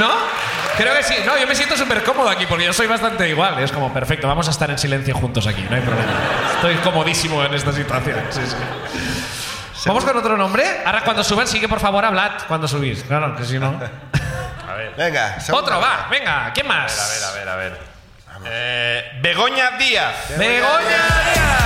[0.00, 0.08] ¿No?
[0.78, 1.14] Creo que sí.
[1.26, 3.58] No, yo me siento súper cómodo aquí porque yo soy bastante igual.
[3.58, 6.10] Es como, perfecto, vamos a estar en silencio juntos aquí, no hay problema.
[6.54, 8.18] Estoy comodísimo en esta situación.
[8.30, 8.56] Sí, sí.
[9.86, 10.64] ¿Vamos con otro nombre?
[10.84, 13.02] Ahora cuando suban, sí que por favor hablad cuando subís.
[13.04, 13.68] Claro, que si no...
[14.68, 16.98] A ver, Venga, Otro, va, venga, ¿quién más?
[16.98, 17.78] a ver, a ver, a ver.
[18.46, 20.14] Eh, Begoña Díaz.
[20.38, 21.62] Begoña Díaz.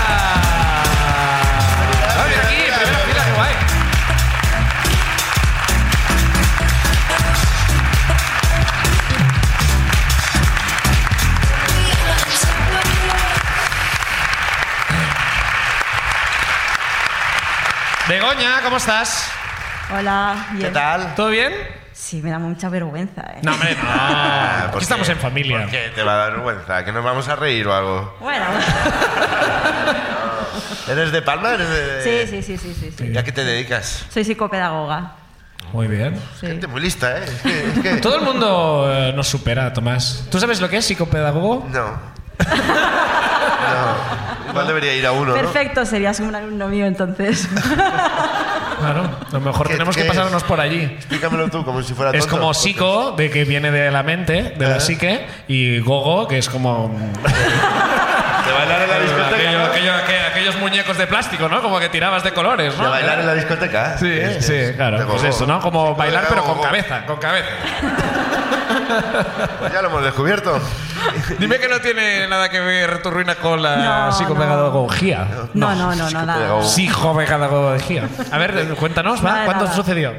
[2.18, 2.45] Ah, mira
[18.08, 19.28] Begoña, ¿cómo estás?
[19.96, 20.66] Hola, bien.
[20.66, 21.14] ¿Qué tal?
[21.14, 21.52] ¿Todo bien?
[21.92, 23.38] Sí, me da mucha vergüenza, ¿eh?
[23.42, 23.82] No, hombre, no.
[23.82, 24.78] ¿por Aquí qué?
[24.82, 25.60] estamos en familia.
[25.62, 26.84] ¿Por qué te va a dar vergüenza?
[26.84, 28.16] ¿Que nos vamos a reír o algo?
[28.20, 28.44] Bueno,
[30.88, 31.54] ¿Eres de Palma?
[31.54, 32.26] ¿Eres de...
[32.26, 33.10] sí, sí, sí, sí, sí, sí.
[33.12, 34.06] ¿Y a qué te dedicas?
[34.10, 35.12] Soy psicopedagoga.
[35.72, 36.14] Muy bien.
[36.40, 36.46] Sí.
[36.46, 37.24] Gente muy lista, ¿eh?
[37.24, 37.68] Es que...
[37.70, 40.24] es que- Todo el mundo eh, nos supera, Tomás.
[40.30, 41.66] ¿Tú sabes lo que es psicopedagogo?
[41.70, 42.16] No.
[43.66, 44.25] No.
[44.56, 45.34] Igual debería ir a uno, ¿no?
[45.34, 47.48] Perfecto, serías un alumno mío entonces.
[48.78, 50.14] Claro, a lo mejor ¿Qué- tenemos qué que es?
[50.14, 50.82] pasarnos por allí.
[50.82, 52.36] Explícamelo tú, como si fuera Es tonto.
[52.40, 54.80] como psico, de que viene de la mente, de la Ajá.
[54.80, 56.94] psique, y gogo, que es como...
[57.24, 59.34] De bailar en la discoteca.
[59.34, 59.64] Aquello- ¿no?
[59.64, 61.62] aquello- aqu- aquellos muñecos de plástico, ¿no?
[61.62, 62.84] Como que tirabas de colores, ¿no?
[62.84, 63.96] De bailar en la discoteca.
[63.96, 65.06] Sí, Es- sí, es- claro.
[65.08, 65.58] Pues eso, ¿no?
[65.60, 67.48] Como Sí, bailar, pero con cabeza, con cabeza.
[69.58, 70.58] Pues ya lo hemos descubierto.
[71.38, 75.28] Dime que no tiene nada que ver tu ruina con la No, psicopedagogía.
[75.54, 76.62] No, no, no, no, nada.
[76.62, 78.08] Psicopedagogía.
[78.30, 79.30] A ver, cuéntanos, ¿va?
[79.30, 79.76] Nada, ¿Cuándo nada.
[79.76, 80.12] sucedió?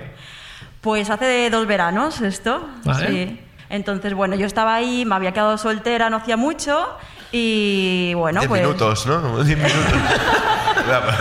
[0.82, 2.67] Pues hace dos veranos esto.
[2.84, 3.08] Vale.
[3.08, 3.41] Sí.
[3.69, 6.97] Entonces, bueno, yo estaba ahí, me había quedado soltera no hacía mucho
[7.32, 8.62] y bueno, Diez pues...
[8.62, 9.44] minutos, ¿no?
[9.44, 9.84] Diez minutos.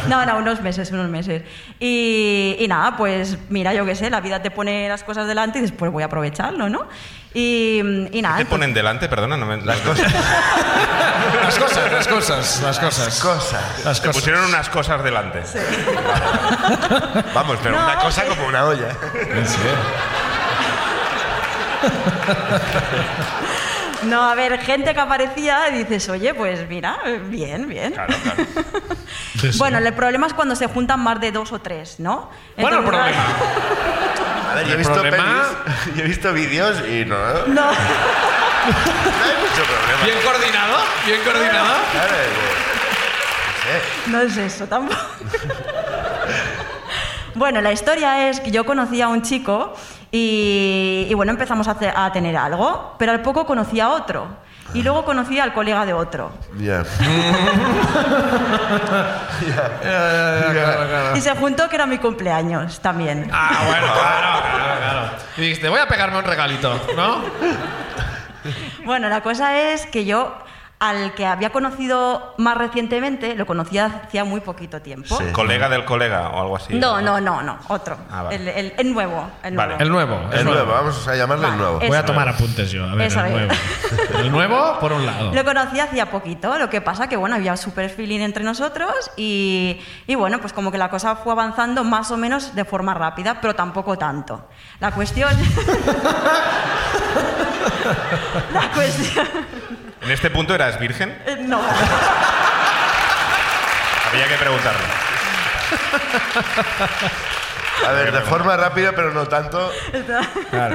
[0.06, 1.42] No, no, unos meses, unos meses.
[1.80, 5.58] Y, y nada, pues mira, yo qué sé, la vida te pone las cosas delante
[5.58, 6.86] y después voy a aprovecharlo, ¿no?
[7.34, 7.80] Y,
[8.12, 8.36] y nada.
[8.36, 9.08] ¿Te entonces- ponen delante?
[9.08, 9.56] Perdona, no me...
[9.62, 10.06] Las cosas.
[11.42, 13.20] Las cosas, las cosas, las cosas.
[13.20, 13.84] Cosas.
[13.84, 14.22] Las Te cosas.
[14.22, 15.40] pusieron unas cosas delante.
[17.34, 18.28] Vamos, pero No, una cosa sí.
[18.28, 18.88] como una olla.
[24.06, 26.96] No, a ver, gente que aparecía y dices, oye, pues mira,
[27.28, 27.92] bien, bien.
[27.92, 28.44] Claro, claro.
[29.40, 29.58] Sí, sí.
[29.58, 32.30] Bueno, el problema es cuando se juntan más de dos o tres, ¿no?
[32.56, 33.24] Bueno, el problema.
[34.50, 35.44] A ver, yo he visto problema-
[35.84, 37.76] pelis, yo he visto vídeos y no, no No, hay
[39.42, 40.04] mucho problema.
[40.04, 41.74] Bien coordinado, bien coordinado.
[41.92, 42.14] Claro,
[43.68, 45.00] eh, no es eso tampoco.
[47.34, 49.74] Bueno, la historia es que yo conocí a un chico
[50.16, 54.26] y, y bueno, empezamos a, hacer- a tener algo, pero al poco conocí a otro.
[54.74, 56.32] Y luego conocí al colega de otro.
[56.58, 56.82] Ya.
[61.14, 63.28] Y se juntó que era mi cumpleaños también.
[63.32, 65.10] Ah, bueno, claro, claro, claro.
[65.36, 67.22] Y dijiste, voy a pegarme un regalito, ¿no?
[68.84, 70.36] Bueno, la cosa es que yo
[70.78, 75.16] al que había conocido más recientemente, lo conocía hacía muy poquito tiempo.
[75.16, 75.24] Sí.
[75.32, 76.74] Colega del colega o algo así.
[76.74, 77.96] No, no, no, no, otro.
[78.10, 78.36] Ah, vale.
[78.36, 79.26] el, el- el nuevo.
[79.42, 79.76] El Vale.
[79.78, 79.82] nuevo.
[79.84, 80.20] El nuevo.
[80.32, 81.78] El nuevo, vamos a llamarle el nuevo.
[81.80, 82.34] Voy a tomar es.
[82.34, 82.84] apuntes yo.
[82.84, 83.52] A ver, Eso el nuevo.
[84.18, 85.32] El nuevo, por un lado.
[85.32, 89.80] Lo conocí hacía poquito, lo que pasa que bueno, había super feeling entre nosotros y,
[90.06, 93.40] y bueno, pues como que la cosa fue avanzando más o menos de forma rápida,
[93.40, 94.48] pero tampoco tanto.
[94.80, 95.30] La cuestión...
[98.52, 99.26] la cuestión...
[100.06, 101.10] ¿En este punto eras virgen?
[101.26, 101.60] eh, No.
[104.12, 104.80] Había que preguntarlo.
[107.86, 109.70] A ver, de forma rápida, pero no tanto.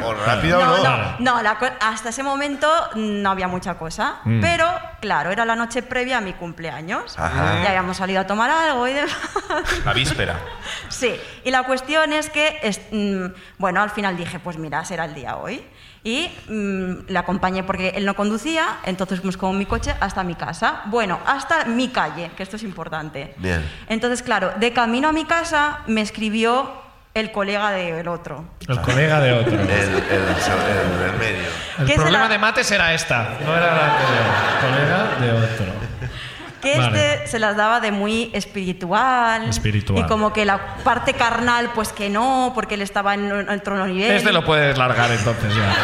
[0.04, 0.84] O rápida o No, no.
[0.84, 4.68] no, no, la co- hasta ese momento no había mucha cosa, pero
[5.02, 7.18] claro, era la noche previa a mi cumpleaños.
[7.18, 7.62] Ajá.
[7.64, 9.18] Ya habíamos salido a tomar algo y demás.
[9.86, 10.40] La víspera.
[10.90, 13.26] Sí, y la cuestión es que, es- mm,
[13.58, 15.66] bueno, al final dije, pues mira, será el día hoy.
[16.04, 20.36] Y mm, le acompañé porque él no conducía, entonces fuimos con mi coche hasta mi
[20.36, 20.82] casa.
[20.86, 23.36] Bueno, hasta mi calle, que esto es importante.
[23.38, 23.64] Bien.
[23.88, 26.82] Entonces, claro, de camino a mi casa me escribió
[27.14, 28.46] el colega del otro.
[28.68, 29.54] El colega de otro.
[29.54, 31.50] El, el, el, el medio.
[31.80, 34.26] El ¿Qué problema de mates era esta, no era la anterior.
[34.62, 35.91] Colega de otro.
[36.62, 37.14] Que Vale.
[37.16, 39.50] este se las daba de muy espiritual.
[39.50, 40.00] Espiritual.
[40.00, 43.86] Y como que la parte carnal, pues que no, porque él estaba en en otro
[43.88, 44.12] nivel.
[44.12, 45.76] Este lo puedes largar entonces ya.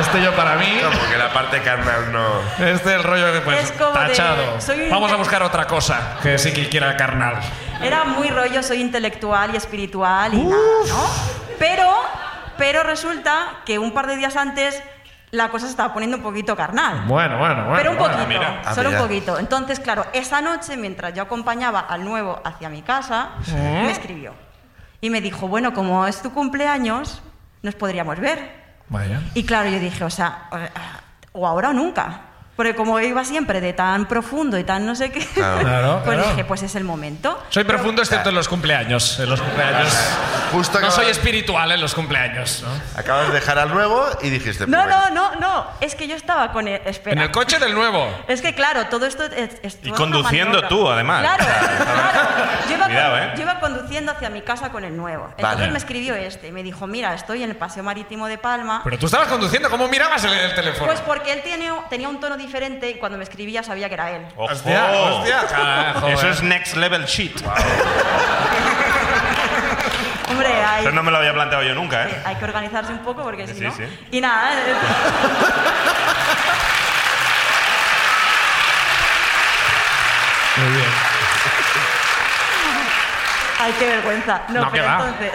[0.00, 0.66] Este yo para mí.
[0.82, 2.64] No, porque la parte carnal no.
[2.66, 4.60] Este el rollo que pues Es como de, tachado.
[4.60, 7.34] soy un- Vamos a buscar otra cosa que sí que quiera carnal.
[7.82, 11.06] Era muy rollo, soy intelectual y espiritual y nada, ¿no?
[11.58, 11.90] Pero,
[12.56, 14.80] pero resulta que un par de días antes
[15.32, 17.04] la cosa se estaba poniendo un poquito carnal.
[17.06, 17.74] Bueno, bueno, bueno.
[17.76, 18.74] pero un bueno, poquito, mira.
[18.74, 19.38] Solo un poquito.
[19.38, 24.34] Entonces, claro, esa noche, mientras yo acompañaba al nuevo hacia mi casa, me escribió.
[25.00, 27.22] Y me dijo, bueno, como es tu cumpleaños,
[27.62, 28.60] nos podríamos ver.
[28.88, 29.20] Vaya.
[29.34, 30.48] Y claro, yo dije, o sea,
[31.32, 32.22] o ahora o nunca.
[32.60, 35.60] Porque como iba siempre de tan profundo y tan no sé qué, Claro.
[35.70, 36.30] Claro, pues claro.
[36.32, 37.42] dije, pues es el momento.
[37.48, 39.18] Soy profundo excepto en los cumpleaños.
[39.18, 39.88] En los cumpleaños.
[40.52, 42.62] Justo No soy espiritual en los cumpleaños.
[42.62, 43.00] ¿no?
[43.00, 44.66] acabas de dejar al nuevo y dijiste.
[44.66, 45.66] No, pues, no, no, no.
[45.80, 46.82] Es que yo estaba con el.
[46.84, 47.12] Espera.
[47.16, 48.06] En el coche del nuevo.
[48.28, 51.20] Es que claro, todo esto es, es Y conduciendo tú, además.
[51.22, 52.50] Claro, claro.
[52.68, 53.32] Yo iba, Cuidado, con- ¿eh?
[53.36, 55.28] yo iba conduciendo hacia mi casa con el nuevo.
[55.38, 55.70] Entonces Vale.
[55.72, 58.82] me escribió este y me dijo, mira, estoy en el paseo marítimo de Palma.
[58.84, 60.86] Pero tú estabas conduciendo, ¿cómo mirabas el, el teléfono?
[60.86, 62.49] Pues porque él tiene, tenía un tono diferente
[62.82, 64.26] y cuando me escribía sabía que era él.
[64.36, 64.52] ¡Ojo!
[64.52, 65.46] Hostia, hostia.
[65.48, 66.30] Carajo, Eso eh.
[66.30, 67.40] es next level shit.
[70.28, 72.22] Hombre, hay, Eso no me lo había planteado yo nunca, ¿eh?
[72.24, 73.72] hay que organizarse un poco porque si Sí, no...
[73.74, 73.82] sí.
[74.10, 74.52] Y nada...
[74.54, 74.74] eh,
[80.56, 80.90] Muy bien.
[83.60, 84.40] Ay, qué vergüenza.
[84.48, 85.32] No, No, pero entonces.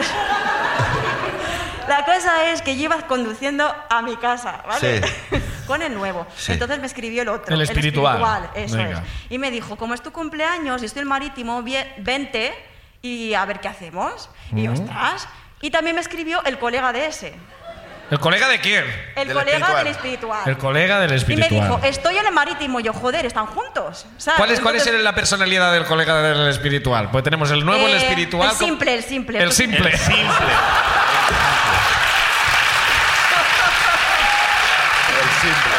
[1.88, 5.02] La cosa es que yo iba conduciendo a mi casa, ¿vale?
[5.02, 5.40] Sí.
[5.68, 6.26] Con el nuevo.
[6.36, 6.54] Sí.
[6.54, 7.54] Entonces me escribió el otro.
[7.54, 8.50] El espiritual.
[8.56, 9.00] eso Venga.
[9.00, 9.32] es.
[9.32, 11.64] Y me dijo, como es tu cumpleaños y estoy en marítimo,
[11.98, 12.54] vente
[13.02, 14.30] y a ver qué hacemos.
[14.54, 15.28] Y yo, ostras.
[15.62, 17.36] Y también me escribió el colega de ese.
[18.12, 18.86] ¿El colega de quién?
[19.16, 19.84] El Del colega espiritual.
[19.84, 20.40] del espiritual.
[20.46, 21.62] El colega del y me espiritual.
[21.62, 22.80] dijo, estoy en el marítimo.
[22.80, 24.06] Y yo, joder, están juntos.
[24.18, 24.38] ¿sabes?
[24.38, 27.10] ¿Cuál es, cuál es la personalidad del colega del espiritual?
[27.10, 28.52] Pues tenemos el nuevo, el eh, espiritual.
[28.52, 29.42] El simple, el simple.
[29.42, 29.90] El simple.
[29.90, 30.16] El simple.
[35.18, 35.76] El simple.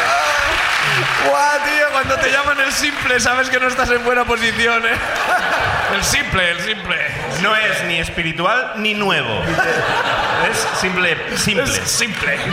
[1.29, 1.86] ¡Guau, tío!
[1.97, 4.99] Cuando te llaman el simple, sabes que no estás en buena posición, ¿eh?
[5.95, 6.95] El simple, el simple.
[7.41, 9.41] No es ni espiritual ni nuevo.
[10.51, 11.65] Es simple, simple.
[11.65, 12.37] Es simple.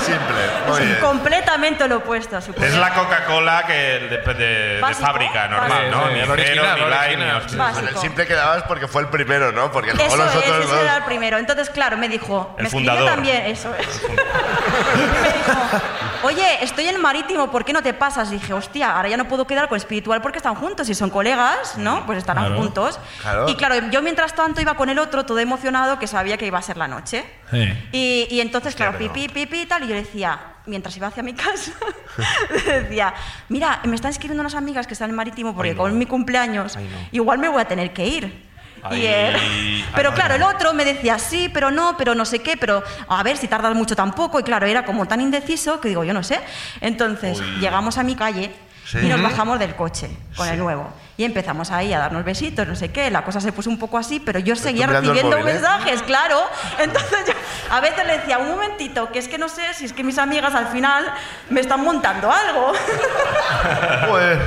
[0.00, 0.34] Simple.
[0.66, 0.98] Muy bien.
[1.00, 5.90] Completamente lo opuesto a su Es la Coca-Cola que de, de- de fábrica normal.
[5.90, 6.06] ¿no?
[6.08, 7.18] Sí, Ni el cero, original, ni original.
[7.18, 7.58] ni hostia.
[7.58, 7.80] Básico.
[7.80, 9.70] Con el simple quedabas porque fue el primero, ¿no?
[9.70, 10.82] Porque luego Eso los es, otros ese dos.
[10.82, 11.38] era el primero.
[11.38, 13.08] Entonces, claro, me dijo, El me fundador.
[13.10, 13.86] también, eso es.
[15.22, 15.80] me dijo,
[16.22, 18.30] oye, estoy en marítimo, ¿por qué no te pasas?
[18.30, 20.86] Y dije, hostia, ahora ya no puedo quedar con espiritual porque están juntos.
[20.86, 22.04] Si son colegas, ¿no?
[22.06, 22.60] Pues estarán Claro.
[22.60, 22.98] juntos.
[23.22, 23.48] Claro.
[23.48, 26.58] Y claro, yo mientras tanto iba con el otro, todo emocionado, que sabía que iba
[26.58, 27.09] a ser la noche.
[27.10, 27.72] Sí.
[27.92, 31.22] Y, y entonces, claro, pero- pipí, pipí y tal, y yo decía, mientras iba hacia
[31.22, 31.72] mi casa,
[32.64, 33.14] decía,
[33.48, 35.82] mira, me están escribiendo unas amigas que están en Marítimo porque Ay, no.
[35.82, 37.08] con mi cumpleaños, Ay, no.
[37.12, 38.50] igual me voy a tener que ir.
[38.82, 42.24] Ay, Y él- ay, pero claro, el otro me decía, sí, pero no, pero no
[42.24, 44.40] sé qué, pero a ver si tardas mucho tampoco.
[44.40, 46.40] Y claro, era como tan indeciso que digo, yo no sé.
[46.80, 48.50] Entonces, llegamos a mi calle
[48.86, 48.98] Sí.
[49.02, 50.90] y nos bajamos del coche con el nuevo.
[51.20, 53.98] Y empezamos ahí a darnos besitos, no sé qué, la cosa se puso un poco
[53.98, 55.52] así, pero yo seguía recibiendo móvil, ¿eh?
[55.52, 56.40] mensajes, claro.
[56.78, 57.34] Entonces yo
[57.70, 60.16] a veces le decía, un momentito, que es que no sé si es que mis
[60.16, 61.12] amigas al final
[61.50, 62.72] me están montando algo.
[64.08, 64.38] Pues,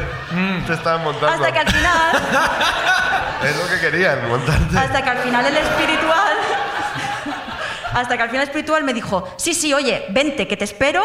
[0.66, 1.28] te estaban montando.
[1.28, 2.12] Hasta que al final,
[3.44, 4.76] Es lo que querían, montarte.
[4.76, 6.34] hasta que al final el espiritual,
[7.94, 11.04] hasta que al final el espiritual me dijo, sí, sí, oye, vente, que te espero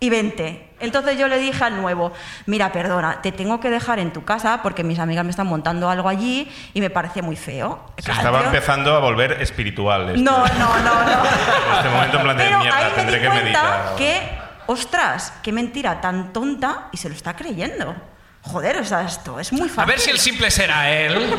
[0.00, 0.66] y vente.
[0.80, 2.12] Entonces yo le dije al nuevo,
[2.46, 5.90] mira, perdona, te tengo que dejar en tu casa porque mis amigas me están montando
[5.90, 7.84] algo allí y me parece muy feo.
[7.98, 8.46] Se Claro, estaba tío.
[8.48, 10.08] empezando a volver espiritual.
[10.08, 10.22] esto.
[10.22, 11.22] No, no, no, no.
[11.70, 13.94] En este momento en plan de Pero mierda, ahí me tendré di que cuenta meditar.
[13.98, 17.94] que, ostras, qué mentira tan tonta y se lo está creyendo.
[18.42, 19.82] Joder, o sea, esto es muy fácil.
[19.82, 21.36] A ver si el simple será él.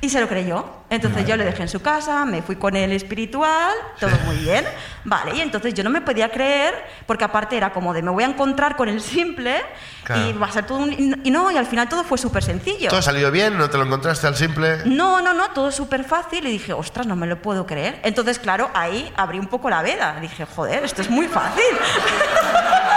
[0.00, 0.64] Y se lo creyó.
[0.90, 4.64] Entonces yo le dejé en su casa, me fui con el espiritual, todo muy bien.
[5.04, 6.72] Vale, y entonces yo no me podía creer,
[7.04, 10.40] porque aparte era como de me voy a encontrar con el simple y Claro.
[10.40, 11.20] va a ser todo un...
[11.24, 12.88] Y no, y al final todo fue súper sencillo.
[12.88, 13.58] ¿Todo salió bien?
[13.58, 14.78] ¿No te lo encontraste al simple?
[14.86, 18.00] No, no, no, todo súper fácil y dije, ostras, no me lo puedo creer.
[18.02, 20.18] Entonces, claro, ahí abrí un poco la veda.
[20.20, 21.62] Dije, joder, esto es muy fácil.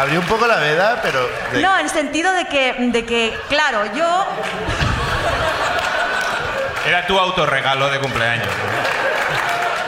[0.00, 1.28] Abrió un poco la veda, pero...
[1.52, 4.26] de- No, en el sentido de que, de que, claro, yo
[6.86, 8.48] Era tu autorregalo de cumpleaños.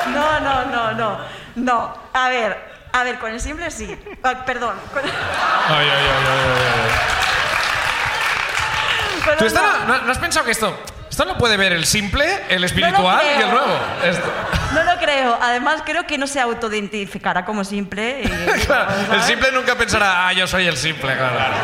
[0.09, 1.19] No, no, no, no.
[1.55, 1.97] No.
[2.13, 2.59] A ver,
[2.93, 3.99] a ver, con el simple sí.
[4.23, 4.75] Ah, perdón.
[4.93, 5.11] con- Ay,
[5.79, 6.91] ay, ay, ay, ay,
[9.25, 9.73] Pero ¿Tú esto no.
[9.73, 10.79] no, no- no has pensado que esto,
[11.13, 13.67] esto lo puede ver el simple, el espiritual y el nuevo?
[14.03, 14.33] Esto-
[14.75, 15.39] No lo creo.
[15.43, 18.23] Además, creo que no se autoidentificará como simple.
[18.25, 21.55] y- Claro, el simple nunca pensará, ah, yo soy el simple, claro.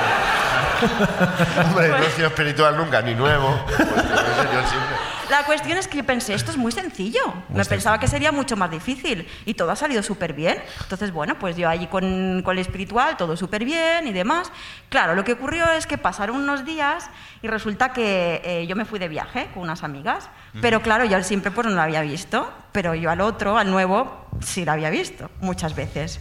[1.65, 3.59] Hombre, no he sido espiritual nunca, ni nuevo.
[3.67, 4.97] Pues, yo el simple.
[5.31, 7.21] La cuestión es que yo pensé, esto es muy sencillo.
[7.51, 10.59] Me pensaba que sería mucho más difícil y todo ha salido súper bien.
[10.81, 14.51] Entonces, bueno, pues yo allí con, con el espiritual, todo súper bien y demás.
[14.89, 17.11] Claro, lo que ocurrió es que pasaron unos días
[17.43, 20.31] y resulta que eh, yo me fui de viaje con unas amigas,
[20.63, 24.27] pero claro, yo siempre pues no lo había visto, pero yo al otro, al nuevo,
[24.41, 26.21] sí lo había visto muchas veces.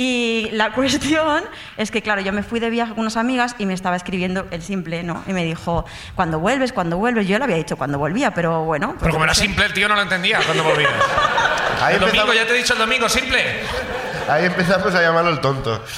[0.00, 1.44] Y la cuestión
[1.76, 4.46] es que, claro, yo me fui de viaje con unas amigas y me estaba escribiendo
[4.52, 5.22] el simple, ¿no?
[5.26, 5.84] Y me dijo,
[6.14, 7.26] cuando vuelves, cuando vuelves.
[7.28, 8.90] Yo le había dicho cuando volvía, pero bueno.
[8.90, 9.42] pues Pero como era sé.
[9.42, 10.92] simple, el tío no lo entendía cuando volvías.
[11.82, 13.60] Ahí El domingo, ya te he dicho el domingo, simple.
[14.28, 15.80] ahí empezamos a llamarlo el tonto.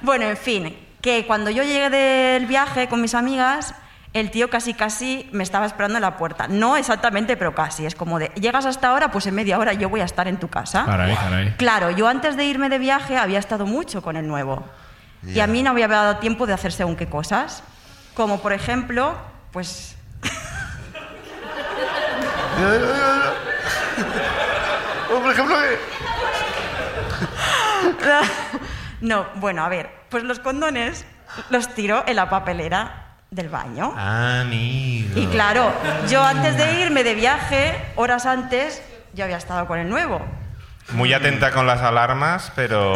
[0.00, 3.74] Bueno, en fin, que cuando yo llegué del viaje con mis amigas,
[4.14, 6.46] el tío casi casi me estaba esperando en la puerta.
[6.48, 7.84] No exactamente, pero casi.
[7.84, 10.38] Es como de, llegas hasta ahora, pues en media hora yo voy a estar en
[10.38, 10.84] tu casa.
[10.86, 11.50] Caray, caray.
[11.56, 14.64] Claro, yo antes de irme de viaje había estado mucho con el nuevo.
[15.26, 17.62] Y a mí no había dado tiempo de hacer según qué cosas.
[18.14, 19.16] Como por ejemplo,
[19.52, 19.96] pues...
[25.12, 25.78] O, por ejemplo, que-
[29.06, 31.04] no, bueno, a ver, pues los condones
[31.50, 33.03] los tiro en la papelera
[33.34, 33.92] del baño.
[33.98, 35.18] Amigo.
[35.18, 35.72] Y claro,
[36.08, 38.80] yo antes de irme de viaje, horas antes,
[39.12, 40.24] yo había estado con el nuevo.
[40.90, 42.94] Muy atenta con las alarmas, pero.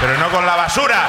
[0.00, 1.00] pero no con la basura.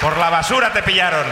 [0.00, 1.24] Por la basura te pillaron.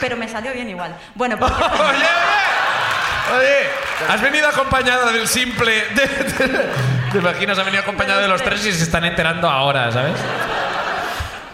[0.00, 0.96] Pero me salió bien igual.
[1.14, 3.38] Bueno, porque- Oye, oye.
[3.38, 3.68] Oye,
[4.08, 5.84] has venido acompañado del simple.
[5.94, 6.70] de- de-
[7.12, 7.58] ¿Te imaginas?
[7.58, 10.14] Ha venido acompañado de los tres y se están enterando ahora, ¿sabes?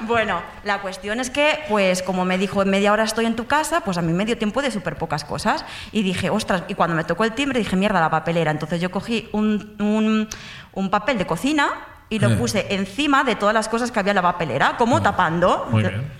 [0.06, 3.46] Bueno, la cuestión es que, pues como me dijo, en media hora estoy en tu
[3.46, 5.64] casa, pues a mí me dio tiempo de súper pocas cosas.
[5.92, 8.50] Y dije, ostras, y cuando me tocó el timbre dije, mierda, la papelera.
[8.50, 10.28] Entonces yo cogí un, un-
[10.72, 11.68] un papel de cocina
[12.08, 15.66] y lo puse encima de todas las cosas que había en la papelera, como tapando.
[15.70, 16.12] Muy bien.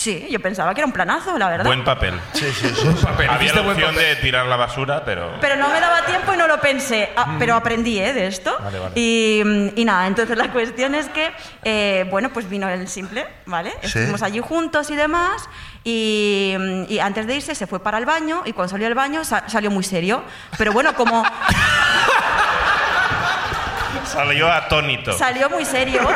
[0.00, 1.66] Sí, yo pensaba que era un planazo, la verdad.
[1.66, 2.18] Buen papel.
[2.32, 2.88] Sí, sí, sí.
[3.02, 3.96] Papel, Había la opción papel.
[4.08, 5.32] de tirar la basura, pero.
[5.42, 7.10] Pero no me daba tiempo y no lo pensé.
[7.14, 8.14] Ah, Pero aprendí ¿eh?
[8.14, 8.56] de esto.
[8.62, 8.92] Vale, vale.
[8.98, 11.30] Y, mm, y nada, entonces la cuestión es que,
[11.64, 13.72] eh, bueno, pues vino el simple, ¿vale?
[13.82, 13.88] Sí.
[13.88, 15.50] Estuvimos allí juntos y demás.
[15.84, 18.94] Y, mm, y antes de irse se fue para el baño y cuando salió del
[18.94, 20.22] baño sa- salió muy serio.
[20.56, 21.22] Pero bueno, como
[24.24, 25.12] Salió atónito.
[25.12, 26.00] salió muy serio.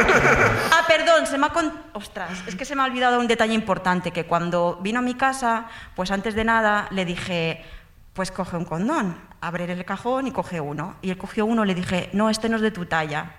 [0.71, 1.73] Ah, perdón, se me ha con...
[1.93, 5.15] Ostras, es que se me ha olvidado un detalle importante, que cuando vino a mi
[5.15, 7.65] casa, pues antes de nada le dije,
[8.13, 10.97] pues coge un condón, abre el cajón y coge uno.
[11.03, 13.31] Y él cogió uno, le dije, no, este no es de tu talla.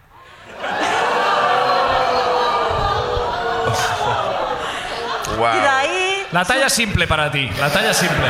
[5.37, 5.57] Guau.
[5.57, 8.27] Y de ahí, La talla simple para ti, la talla simple.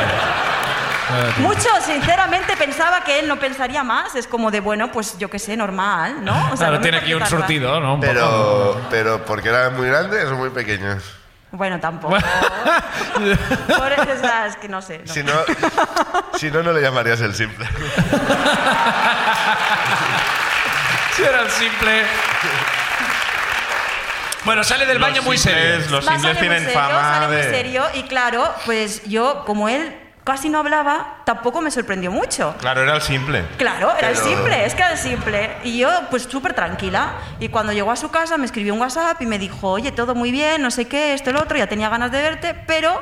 [1.38, 4.14] Mucho, sinceramente, pensaba que él no pensaría más.
[4.14, 6.32] Es como de, bueno, pues yo qué sé, normal, ¿no?
[6.52, 7.94] O sea, Claro, no tiene aquí un surtido, ¿no?
[7.94, 8.12] Un poco.
[8.12, 11.02] Pero, pero porque eran muy grandes o muy pequeños.
[11.52, 12.16] Bueno, tampoco.
[13.66, 15.02] Por sea, es que no sé.
[15.06, 15.12] no.
[15.12, 15.32] Si no,
[16.38, 17.66] si no, no le llamarías el simple.
[21.16, 22.02] Si era el simple.
[24.44, 25.82] Bueno, sale del baño muy serio.
[25.90, 27.42] Los muy tienen serio, fama sale muy de...
[27.50, 29.96] serio y claro, pues yo, como él
[30.26, 32.54] casi no hablaba, tampoco me sorprendió mucho.
[32.58, 33.46] Claro, era el simple.
[33.56, 35.56] Claro, era el Pero- simple, es que era el simple.
[35.64, 37.12] Y yo, pues súper tranquila.
[37.40, 40.14] Y cuando llegó a su casa, me escribió un WhatsApp y me dijo, oye, todo
[40.14, 43.00] muy bien, no sé qué, esto, lo otro, ya tenía ganas de verte, pero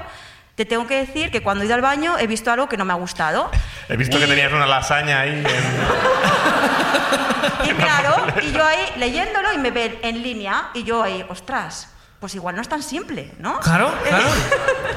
[0.54, 2.84] te tengo que decir que cuando he ido al baño he visto algo que no
[2.84, 3.50] me ha gustado.
[3.88, 5.30] He visto que Y- tenías una lasaña ahí.
[5.30, 5.46] en-
[7.64, 11.88] Y claro, y yo ahí leyéndolo y me ven en línea y yo ahí, ostras,
[12.24, 13.60] pues igual no es tan simple, ¿no?
[13.60, 14.24] Claro, claro.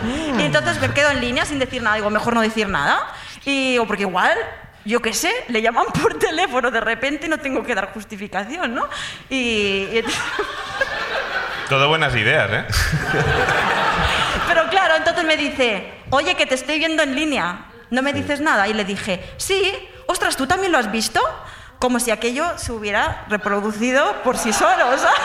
[0.40, 3.06] y entonces me quedo en línea sin decir nada, digo, mejor no decir nada.
[3.44, 4.32] Y, o porque igual,
[4.86, 8.74] yo qué sé, le llaman por teléfono de repente y no tengo que dar justificación,
[8.74, 8.88] ¿no?
[9.30, 10.04] Y, y-
[11.68, 12.66] Todo buenas ideas, ¿eh?
[14.48, 18.40] pero claro, entonces me dice, oye, que te estoy viendo en línea, ¿no me dices
[18.40, 18.70] nada?
[18.70, 19.74] Y le dije, sí,
[20.08, 21.20] ostras, ¿tú también lo has visto?
[21.78, 25.20] Como si aquello se hubiera reproducido por sí solo, ¿sabes?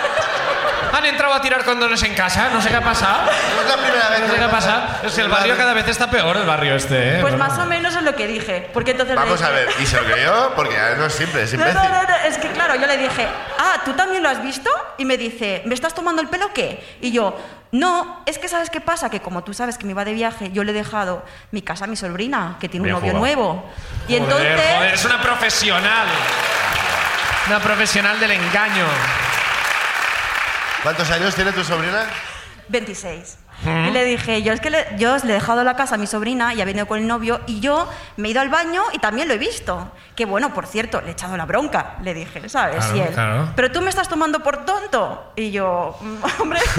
[0.92, 3.22] Han entrado a tirar condones en casa, no sé qué ha pasado.
[3.24, 4.82] No es la primera vez No que sé qué ha pasado.
[5.04, 7.20] Es que el barrio cada vez está peor, el barrio este, ¿eh?
[7.22, 8.68] Pues más o menos es lo que dije.
[8.74, 11.14] Porque entonces le Vamos a dije- ver, y se lo creyó porque ya no es
[11.14, 11.80] simple, es No, imbécil.
[11.82, 13.26] no, no, no, es que claro, yo le dije,
[13.58, 14.68] ah, ¿tú también lo has visto?
[14.98, 16.84] Y me dice, ¿me estás tomando el pelo o qué?
[17.00, 17.38] Y yo,
[17.72, 19.08] no, es que ¿sabes qué pasa?
[19.08, 21.84] Que como tú sabes que me iba de viaje, yo le he dejado mi casa
[21.84, 23.26] a mi sobrina, que tiene Bien un novio jugado.
[23.34, 23.70] nuevo.
[24.08, 24.74] Y Joder, entonces...
[24.76, 26.06] joder, es una profesional.
[27.48, 28.84] Una profesional del engaño.
[30.82, 32.04] ¿Cuántos años tiene tu sobrina?
[32.68, 33.38] 26.
[33.64, 36.08] Y le dije, yo es que le, yo le he dejado la casa a mi
[36.08, 38.98] sobrina y ha venido con el novio y yo me he ido al baño y
[38.98, 39.92] también lo he visto.
[40.16, 42.78] Que bueno, por cierto, le he echado la bronca, le dije, ¿sabes?
[42.84, 43.52] Claro, y él, claro.
[43.54, 45.32] pero tú me estás tomando por tonto.
[45.36, 46.58] Y yo, "Mm, hombre.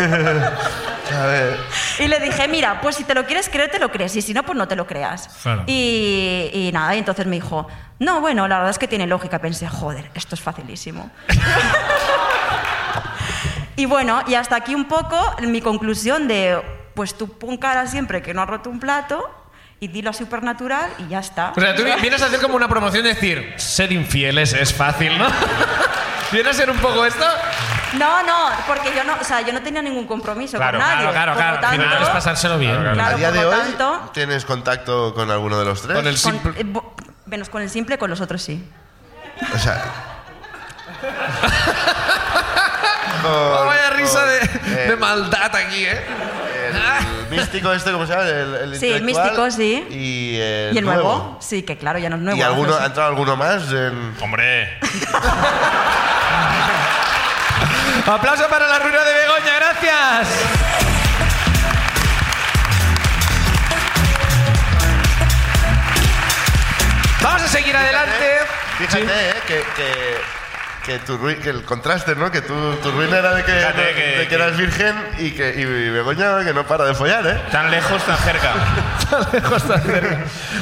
[1.16, 1.58] A ver.
[2.00, 4.34] y le dije, mira, pues si te lo quieres creer, te lo crees y si
[4.34, 5.30] no, pues no te lo creas.
[5.42, 5.64] Claro.
[5.68, 7.68] Y, y nada, y entonces me dijo,
[8.00, 9.40] no, bueno, la verdad es que tiene lógica.
[9.40, 11.10] Pensé, joder, esto es facilísimo.
[13.76, 16.62] Y bueno, y hasta aquí un poco mi conclusión de,
[16.94, 19.30] pues tú pon cara siempre que no has roto un plato
[19.80, 21.54] y dilo a supernatural y ya está.
[21.56, 25.18] O sea, tú vienes a hacer como una promoción de decir, ser infieles es fácil,
[25.18, 25.28] ¿no?
[26.32, 27.26] ¿Viene a ser un poco esto?
[27.98, 31.10] No, no, porque yo no, o sea, yo no tenía ningún compromiso Claro, con nadie.
[31.12, 31.68] Claro, claro, claro.
[31.68, 32.76] Al final tanto, es pasárselo bien.
[32.76, 35.96] Claro, Claro, ¿A día de hoy tanto- tienes contacto con alguno de los tres?
[35.96, 36.54] Con el con- simple...
[36.60, 36.96] eh, bo-
[37.28, 38.68] menos con el simple, con los otros sí.
[39.54, 39.84] O sea...
[43.26, 44.40] Oh, vaya risa de,
[44.84, 46.02] el- de maldad aquí, ¿eh?
[46.74, 48.28] El místico este, ¿cómo se llama?
[48.28, 49.86] El, el Sí, el místico, sí.
[49.90, 52.38] Y el, y el nuevo, sí, que claro, ya no es nuevo.
[52.40, 53.64] ¿Y alguno, ha entrado alguno más?
[53.72, 54.16] En...
[54.22, 54.78] Hombre,
[58.06, 60.28] Aplauso para la ruina de Begoña, gracias.
[67.22, 68.40] Vamos a seguir adelante.
[68.78, 69.08] Fíjate, Sí.
[69.10, 70.18] eh, que, que,
[70.86, 72.30] que, tu que el contraste, ¿no?
[72.32, 75.32] Que tu, tu ruina era de que, Fíjate de, que- de que eras virgen y
[75.32, 77.38] que y Begoña que no para de follar, ¿eh?
[77.52, 78.54] tan lejos, tan cerca.
[79.34, 80.20] Lejos, tan cerca.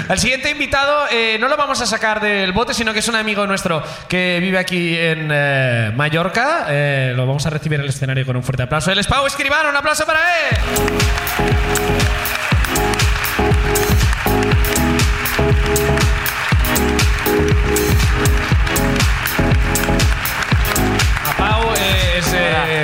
[0.09, 3.15] El siguiente invitado eh, no lo vamos a sacar del bote, sino que es un
[3.15, 6.65] amigo nuestro que vive aquí en eh, Mallorca.
[6.69, 8.91] Eh, lo vamos a recibir en el escenario con un fuerte aplauso.
[8.91, 10.19] Él es Pau Escribano, un aplauso para
[10.49, 10.57] él.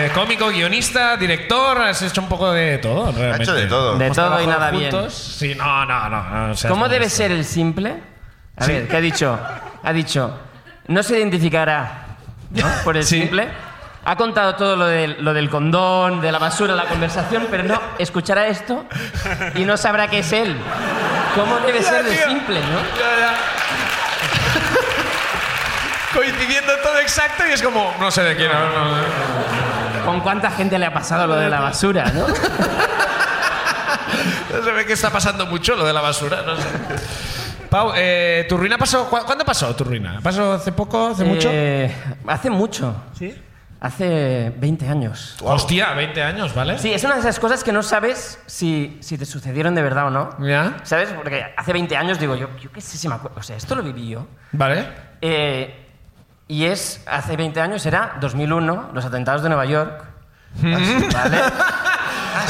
[0.07, 3.43] Eh, cómico, guionista, director, has hecho un poco de todo, realmente.
[3.43, 3.97] hecho de todo.
[3.97, 4.91] De todo y nada bien.
[4.91, 5.13] juntos.
[5.13, 6.47] Sí, no, no, no.
[6.47, 7.95] no seas ¿Cómo debe ser el simple?
[8.57, 9.39] A ver, ¿qué ha dicho?
[9.83, 10.37] Ha dicho,
[10.87, 12.05] no se identificará
[12.51, 12.65] ¿no?
[12.83, 13.21] por el Sí.
[13.21, 13.47] simple.
[14.05, 17.81] Ha contado todo lo del, lo del condón, de la basura, la conversación, pero no,
[17.99, 18.85] escuchará esto
[19.55, 20.55] y no sabrá que es él.
[21.35, 22.25] ¿Cómo debe ser de tío.
[22.29, 22.79] simple, no?
[22.97, 23.35] Ya, ya.
[26.13, 28.49] Coincidiendo todo exacto y es como, no sé de quién.
[28.49, 29.66] no, no, no.
[30.07, 32.25] ¿Con cuánta gente le ha pasado lo de la basura, no?
[34.53, 36.63] No se ve que está pasando mucho lo de la basura, no sé.
[37.69, 39.09] Pau, eh, ¿tu ruina pasó?
[39.09, 40.19] cu- ¿Cuándo pasó tu ruina?
[40.23, 41.09] ¿Pasó hace poco?
[41.09, 41.49] ¿Hace mucho?
[41.51, 41.93] Eh,
[42.27, 42.95] hace mucho.
[43.17, 43.35] ¿Sí?
[43.81, 45.35] Hace 20 años.
[45.43, 46.79] Hostia, 20 años, ¿vale?
[46.79, 50.07] Sí, es una de esas cosas que no sabes si, si te sucedieron de verdad
[50.07, 50.29] o no.
[50.39, 50.77] ¿Ya?
[50.83, 51.09] ¿Sabes?
[51.09, 53.37] Porque hace 20 años digo, yo, yo qué sé si me acuerdo.
[53.39, 54.27] O sea, esto lo viví yo.
[54.53, 54.87] ¿Vale?
[55.21, 55.86] Eh,
[56.47, 60.03] y es, hace 20 años era 2001, los atentados de Nueva York.
[60.61, 61.37] ¿Vale?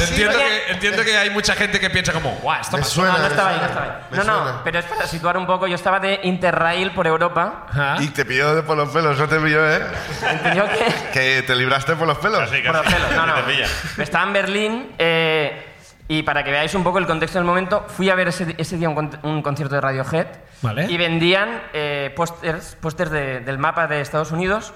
[0.09, 2.95] entiendo, que, entiendo que hay mucha gente que piensa como, guau, esto Me pasó".
[2.95, 3.11] suena.
[3.13, 4.01] No, no me estaba ahí, no suena, estaba ahí.
[4.11, 4.63] me No, no, suena.
[4.63, 5.67] pero es para situar un poco.
[5.67, 7.65] Yo estaba de Interrail por Europa.
[7.69, 7.95] Ajá.
[7.99, 9.81] Y te pilló de por los pelos, no te pilló, ¿eh?
[10.29, 11.09] Entendió que...
[11.11, 12.39] Que te libraste por los pelos.
[12.49, 12.95] Casi, Por los casi.
[12.95, 13.33] pelos, no, no.
[13.35, 13.65] Te pilla.
[13.97, 15.66] Estaba en Berlín eh,
[16.07, 18.77] y para que veáis un poco el contexto del momento, fui a ver ese, ese
[18.77, 20.27] día un, con- un concierto de Radiohead
[20.61, 20.85] Vale.
[20.89, 24.73] y vendían eh, pósters, pósters de- del mapa de Estados Unidos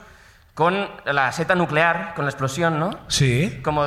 [0.54, 3.00] con la seta nuclear, con la explosión, ¿no?
[3.08, 3.62] Sí.
[3.64, 3.84] Como,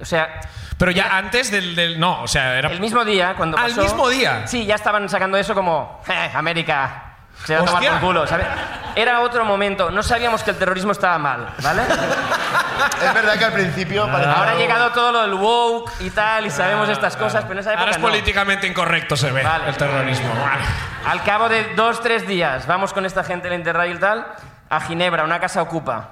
[0.00, 0.40] o sea,
[0.76, 2.68] Pero ya antes del, del- No, o sea, era.
[2.70, 4.46] el mismo día cuando ¿Al pasó- mismo día?
[4.46, 7.07] Sí, ya estaban sacando eso como, "Eh, América,
[7.44, 8.46] se va a tomar por culo, ¿sabes?
[8.94, 11.82] Era otro momento, no sabíamos que el terrorismo estaba mal, ¿vale?
[11.82, 14.32] Es verdad que al principio parecía...
[14.32, 17.58] Ahora ha llegado todo lo del woke y tal, y sabemos estas cosas, pero en
[17.60, 18.08] esa época Ahora es no.
[18.08, 19.42] políticamente incorrecto, se ve.
[19.42, 19.68] Vale.
[19.68, 20.28] El terrorismo.
[20.34, 20.62] Vale.
[21.06, 24.26] Al cabo de dos, tres días, vamos con esta gente del Interrail y tal,
[24.68, 26.10] a Ginebra, una casa ocupa.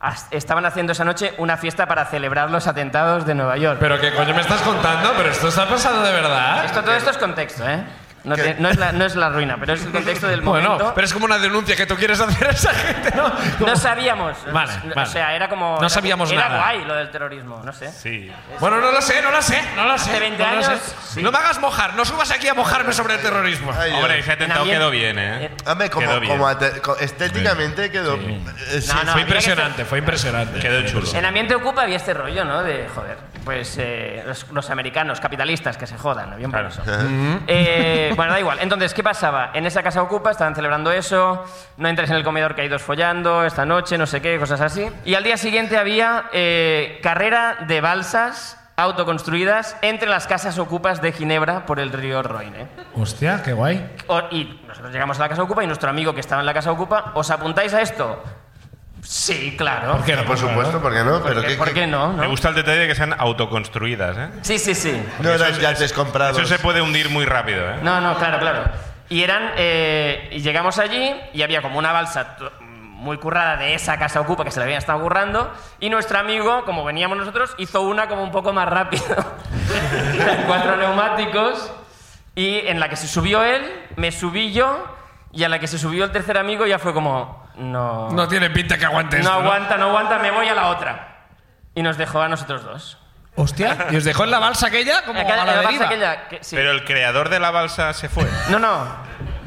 [0.00, 3.78] As- Estaban haciendo esa noche una fiesta para celebrar los atentados de Nueva York.
[3.80, 6.64] Pero qué coño me estás contando, pero esto está pasando de verdad.
[6.66, 7.84] Esto, todo esto es contexto, ¿eh?
[8.24, 10.70] No, te- no es la, no es la ruina, pero es el contexto del Bueno,
[10.70, 10.92] momento.
[10.94, 13.32] pero es como una denuncia que tú quieres hacer a esa gente, ¿no?
[13.66, 14.36] No sabíamos.
[14.52, 15.08] Vale, O vale.
[15.10, 15.72] sea, era como.
[15.74, 16.58] No era- sabíamos era nada.
[16.58, 17.90] guay lo del terrorismo, no sé.
[17.92, 18.30] Sí.
[18.60, 20.10] Bueno, no lo sé, no lo sé, no lo sé.
[20.10, 21.22] Hace 20 no años, sí.
[21.22, 23.72] No me hagas mojar, no subas aquí a mojarme sobre el terrorismo.
[23.78, 23.92] Ay.
[23.92, 25.44] Hombre, atentado ambiente- quedó bien, ¿eh?
[25.46, 26.32] eh, Hombre, como, Quedó bien.
[26.38, 26.50] como
[27.00, 28.16] estéticamente quedó...
[28.16, 28.88] eh, sí.
[28.94, 29.12] No, no.
[29.12, 30.58] Fue impresionante, fue impresionante.
[30.60, 31.06] Quedó chulo.
[31.14, 32.62] En ambiente ocupa había este rollo, ¿no?
[32.62, 36.68] De, joder, pues eh, los, los americanos, capitalistas, que se jodan, bien por Claro.
[36.68, 36.82] eso.
[37.46, 38.58] Eh, bueno, da igual.
[38.60, 39.50] Entonces, ¿qué pasaba?
[39.54, 41.44] En esa casa ocupa estaban celebrando eso,
[41.76, 44.60] no entres en el comedor que hay dos follando, esta noche, no sé qué, cosas
[44.60, 44.88] así.
[45.04, 51.10] Y al día siguiente había eh, carrera de balsas autoconstruidas entre las casas ocupas de
[51.12, 52.68] Ginebra por el río Roine.
[52.94, 53.84] Hostia, qué guay.
[54.06, 56.54] O- y nosotros llegamos a la casa ocupa y nuestro amigo que estaba en la
[56.54, 58.22] casa ocupa, ¿os apuntáis a esto?
[59.02, 59.96] Sí, claro.
[59.96, 60.24] ¿Por qué no?
[60.24, 61.22] Por supuesto, ¿por qué no?
[61.22, 62.12] Pero ¿Por qué, qué- por qué no?
[62.12, 64.28] Me gusta el detalle de que sean autoconstruidas, ¿eh?
[64.42, 65.00] Sí, sí, sí.
[65.20, 66.36] No eran yates comprados.
[66.38, 67.76] Eso se puede hundir muy rápido, ¿eh?
[67.82, 68.64] No, no, claro, claro.
[69.08, 69.52] Y eran.
[69.56, 74.42] eh, y llegamos allí y había como una balsa muy currada de esa casa ocupa
[74.44, 75.50] que se la habían estado currando.
[75.80, 79.04] Y nuestro amigo, como veníamos nosotros, hizo una como un poco más rápido.
[80.20, 81.72] Eran cuatro neumáticos.
[82.34, 83.62] Y en la que se subió él,
[83.96, 84.84] me subí yo.
[85.32, 87.47] Y a la que se subió el tercer amigo ya fue como.
[87.58, 88.08] No.
[88.10, 91.26] No tiene pinta que aguante no aguanta, no aguanta, me voy a la otra.
[91.74, 92.98] Y nos dejó a nosotros dos.
[93.36, 95.86] Hostia, y os dejó en la balsa aquella como Aquella- a la la balsa deriva.
[95.86, 96.56] aquella, que- sí.
[96.56, 98.26] Pero el creador de la balsa se fue.
[98.50, 98.84] No, no.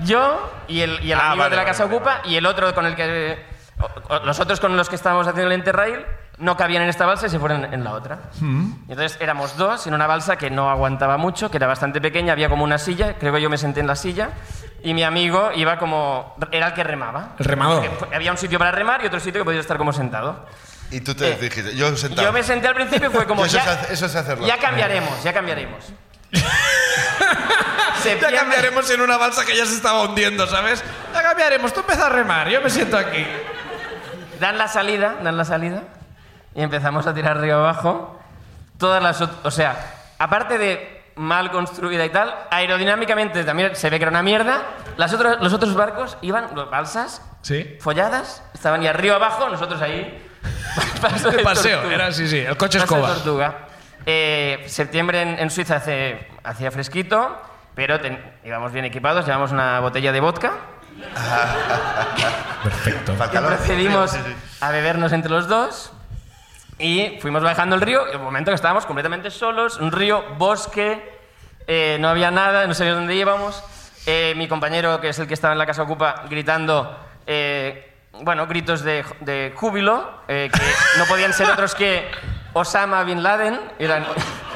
[0.04, 2.36] Yo y el, y el Ah, amigo vale, de la vale, casa vale, ocupa y
[2.36, 3.46] el otro con el que.
[3.80, 6.06] o- o- Los otros con los que estábamos haciendo el Interrail
[6.38, 8.18] no cabían en esta balsa y se fueron en la otra.
[8.42, 12.32] Y entonces éramos dos en una balsa que no aguantaba mucho, que era bastante pequeña,
[12.34, 14.30] había como una silla, creo que yo me senté en la silla,
[14.84, 16.36] y mi amigo iba como.
[16.52, 17.30] era el que remaba.
[17.40, 17.90] El remador.
[18.00, 20.46] Porque había un sitio para remar y otro sitio que podías estar como sentado.
[20.90, 22.28] Y tú te Eh, dijiste, yo sentado.
[22.28, 23.46] Yo me senté al principio y fue como.
[23.46, 24.46] Eso ya, es hace- eso es hacerlo.
[24.48, 25.86] Ya cambiaremos, ya cambiaremos.
[28.04, 30.84] Ya Septiembre- cambiaremos en una balsa que ya se estaba hundiendo, ¿sabes?
[31.14, 33.24] Ya cambiaremos, tú empieza a remar, yo me siento aquí.
[34.40, 35.84] Dan la salida, dan la salida
[36.56, 38.20] y empezamos a tirar río abajo.
[38.80, 39.76] Todas las, ot- o sea,
[40.18, 44.62] aparte de mal construida y tal, aerodinámicamente también se ve que era una mierda.
[44.98, 47.78] Las otras, los otros barcos iban, los balsas, Sí.
[47.80, 50.28] folladas, estaban ya río abajo, nosotros ahí.
[51.02, 51.96] paso De paseo, tortuga.
[51.96, 53.16] era así, sí, el coche Paso de escoba.
[53.16, 53.56] tortuga.
[54.06, 57.40] Eh, septiembre en, en Suiza hace, hacía fresquito,
[57.76, 60.54] pero ten- íbamos bien equipados, llevamos una botella de vodka.
[62.64, 63.14] Perfecto.
[63.14, 64.58] Y procedimos Sí, sí, sí.
[64.62, 65.92] a bebernos entre los dos
[66.82, 71.20] y fuimos bajando el río y un momento que estábamos completamente solos, un río, bosque,
[71.68, 73.64] eh, no había nada, no sabíamos dónde íbamos.
[74.08, 78.48] Eh, mi compañero, que es el que estaba en la casa ocupa, gritando, eh, bueno,
[78.48, 80.60] gritos de, de júbilo, eh, que
[80.98, 82.10] no podían ser otros que
[82.54, 83.60] Osama Bin Laden.
[83.80, 84.06] Eran,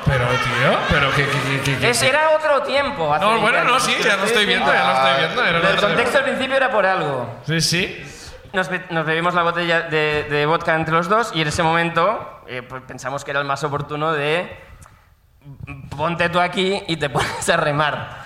[0.05, 1.25] Pero, tío, pero que...
[1.27, 3.13] que, que, que- era otro tiempo.
[3.13, 5.43] hace No, 20 bueno, no, sí, ya lo estoy viendo, ya lo estoy viendo.
[5.45, 7.39] era el otro- contexto al principio era por algo.
[7.45, 8.05] Sí, sí.
[8.55, 12.41] Nos, be- nos bebimos la botella de, vodka entre los dos y en ese momento
[12.47, 14.57] eh, pues pensamos que era el más oportuno de
[15.97, 18.25] ponte tú aquí y te pones a remar.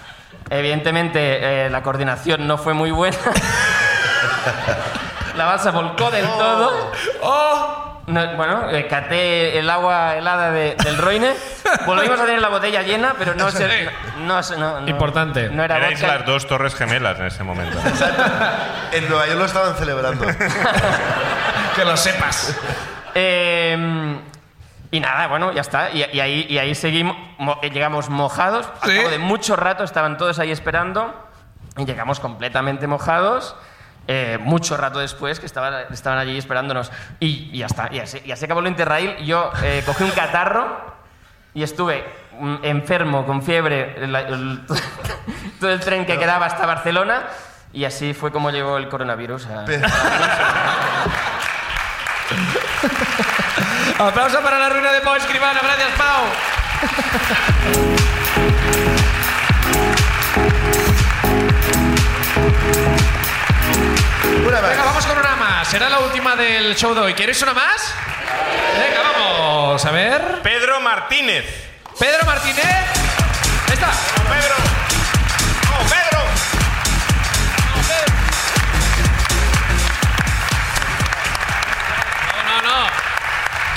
[0.49, 3.17] Evidentemente eh, la coordinación no fue muy buena.
[5.35, 6.91] la balsa volcó del todo.
[7.23, 7.88] ¡Oh!
[8.09, 11.33] No, bueno, eh, caté el agua helada de- del Roine.
[11.85, 13.89] Volvimos a tener la botella llena, pero no se...
[14.19, 15.49] No, no- no- no- Importante.
[15.49, 16.17] No era Erais vodka.
[16.17, 17.77] las dos torres gemelas en ese momento.
[18.91, 20.25] En Nueva York lo estaban celebrando.
[21.75, 22.55] Que lo sepas.
[23.13, 24.17] Eh,
[24.91, 25.91] y nada, bueno, ya está.
[25.91, 28.67] Y, y ahí, y ahí seguimos, mo- eh, llegamos mojados.
[28.81, 28.97] Al ¿Sí?
[28.97, 31.13] cabo de mucho rato estaban todos ahí esperando.
[31.77, 33.55] Y llegamos completamente mojados.
[34.11, 36.91] Eh, mucho rato después que estaban, estaban allí esperándonos.
[37.19, 37.89] Y, y ya está.
[37.91, 39.17] Y así, y así acabó el Interrail.
[39.23, 40.97] Yo eh, cogí un catarro.
[41.53, 42.03] y estuve
[42.39, 44.61] mm, enfermo, con fiebre, la- el-
[45.59, 47.23] todo el tren que quedaba hasta Barcelona
[47.71, 49.45] y así fue como llegó el coronavirus.
[49.47, 49.65] a-
[54.07, 55.59] Aplauso para la ruina de Pau Escribano.
[55.61, 56.23] Gracias, Pau.
[64.49, 64.69] Una más.
[64.71, 65.67] Venga, vamos con una más.
[65.67, 67.13] Será la última del show de hoy.
[67.13, 67.93] ¿Quieres una más?
[68.79, 69.85] Venga, vamos.
[69.85, 70.41] A ver.
[70.41, 71.45] Pedro Martínez.
[71.99, 72.65] Pedro Martínez.
[72.65, 73.91] Ahí está.
[74.27, 74.55] Pedro.
[75.69, 76.19] ¡Vamos, Pedro!
[82.47, 82.87] No, no, no.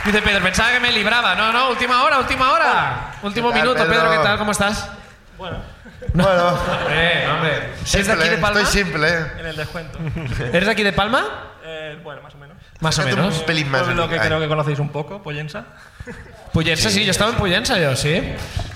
[0.06, 1.34] Dice Pedro, pensaba que me libraba.
[1.34, 3.12] No, no, última hora, última hora.
[3.20, 4.08] Último ¿Qué tal, minuto, Pedro?
[4.08, 4.10] Pedro?
[4.10, 4.38] ¿qué tal?
[4.38, 5.01] ¿Cómo estás?
[5.42, 5.58] Bueno,
[6.14, 7.56] Hombre, hombre.
[7.92, 8.60] ¿Eres de aquí simple, de Palma?
[8.60, 9.08] estoy simple.
[9.08, 9.26] ¿eh?
[9.40, 9.98] En el descuento.
[10.52, 11.50] ¿Eres de aquí de Palma?
[11.64, 12.56] Eh, bueno, más o menos.
[12.78, 13.38] Más o menos.
[13.40, 13.82] Un pelín más.
[13.82, 15.64] Pueblo que creo que conocéis un poco, Pollensa.
[16.52, 18.22] Puyensa, sí, yo estaba en Puyensa, yo, sí.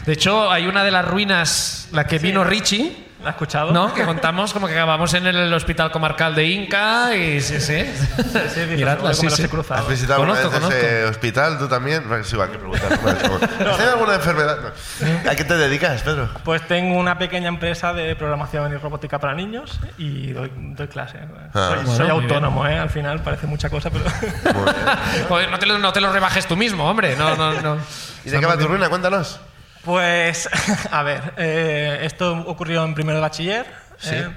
[0.07, 3.72] De hecho, hay una de las ruinas, la que vino Richie, ¿La has escuchado?
[3.72, 3.93] ¿no?
[3.93, 7.85] Que contamos como que acabamos en el hospital comarcal de Inca y sí, sí.
[8.55, 9.43] Sí, Miradla, "Joder, sí, sí.
[9.43, 9.81] he cruzado".
[9.83, 11.59] ¿Has visitado alguna Conozco, vez ese hospital?
[11.59, 12.09] ¿Tú también?
[12.09, 12.97] No, sí, va, que preguntar.
[13.59, 14.59] ¿Tienes alguna enfermedad?
[15.01, 15.29] No.
[15.29, 16.29] ¿A qué te dedicas, Pedro?
[16.45, 21.18] Pues tengo una pequeña empresa de programación y robótica para niños y doy, doy clase.
[21.53, 21.70] Ah.
[21.70, 22.79] soy Bueno, soy autónomo, ¿eh?
[22.79, 24.05] Al final parece mucha cosa, pero...
[25.29, 27.16] Joder, no te, lo, no te lo rebajes tú mismo, hombre.
[27.16, 27.79] No, no, no.
[28.24, 28.89] ¿Y de qué va tu ruina?
[28.89, 29.41] Cuéntanos.
[29.87, 30.49] Pues,
[30.91, 33.64] a ver, eh, esto ocurrió en primero de bachiller.
[34.05, 34.28] eh,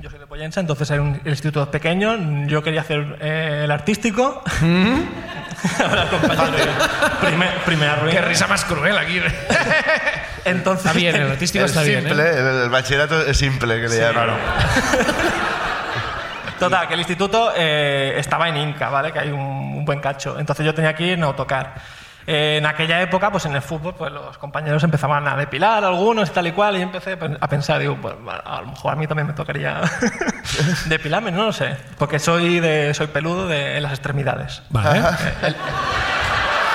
[0.00, 2.46] yo soy de Pollensa, entonces era un el instituto pequeño.
[2.48, 4.42] Yo quería hacer eh, el artístico.
[5.82, 6.72] Ahora, compañero,
[7.22, 8.20] primer- primera ruina.
[8.20, 9.22] Qué risa más cruel aquí.
[10.44, 12.04] Entonces, Está bien, el artístico Es está bien.
[12.04, 12.38] simple, ¿eh?
[12.38, 14.30] el, el bachillerato es simple, que le llaman.
[16.58, 19.12] Total, que el instituto eh, estaba en Inca, ¿vale?
[19.12, 20.38] Que hay un, un buen cacho.
[20.38, 21.74] Entonces yo tenía que ir en autocar.
[22.26, 26.28] Eh, en aquella época, pues en el fútbol, pues los compañeros empezaban a depilar algunos
[26.28, 28.14] y tal y cual, y yo empecé a pensar, digo, pues
[28.44, 29.80] a lo mejor a mí también me tocaría
[30.86, 34.62] depilarme, no lo sé, porque soy de soy peludo de, en las extremidades.
[34.70, 35.02] Vale.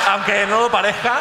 [0.10, 1.20] Aunque no lo parezca,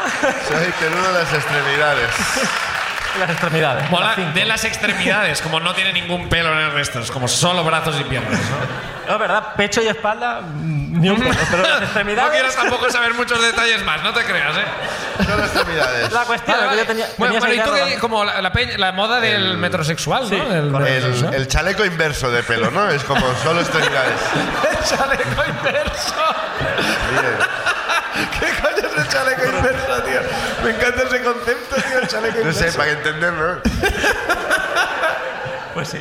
[0.48, 2.10] Soy peludo de las extremidades.
[3.18, 3.90] las extremidades.
[3.90, 7.26] Mola las de las extremidades, como no tiene ningún pelo en el resto, es como
[7.28, 8.38] solo brazos y piernas.
[8.38, 9.12] ¿no?
[9.12, 12.30] No, verdad, pecho y espalda, mm, ni un pelo, pero las No extremidades...
[12.32, 15.24] quieras tampoco saber muchos detalles más, no te creas, ¿eh?
[15.24, 16.12] Solo extremidades.
[16.12, 18.76] La cuestión Vale, que yo tenía, bueno, tenía bueno, ¿y tú como la, la peña-
[18.78, 20.54] la moda del metrosexual, Sí, ¿no?
[20.54, 22.88] El, el chaleco inverso de pelo, ¿no?
[22.88, 24.14] Es como solo extremidades.
[24.88, 26.14] chaleco inverso.
[28.38, 28.56] ¿Qué el
[29.10, 30.20] chaleco inverso, tío?
[30.64, 32.70] Me encanta ese concepto, tío, el chaleco No inverso.
[32.70, 33.60] sé, para entenderlo.
[35.74, 35.98] Pues sí.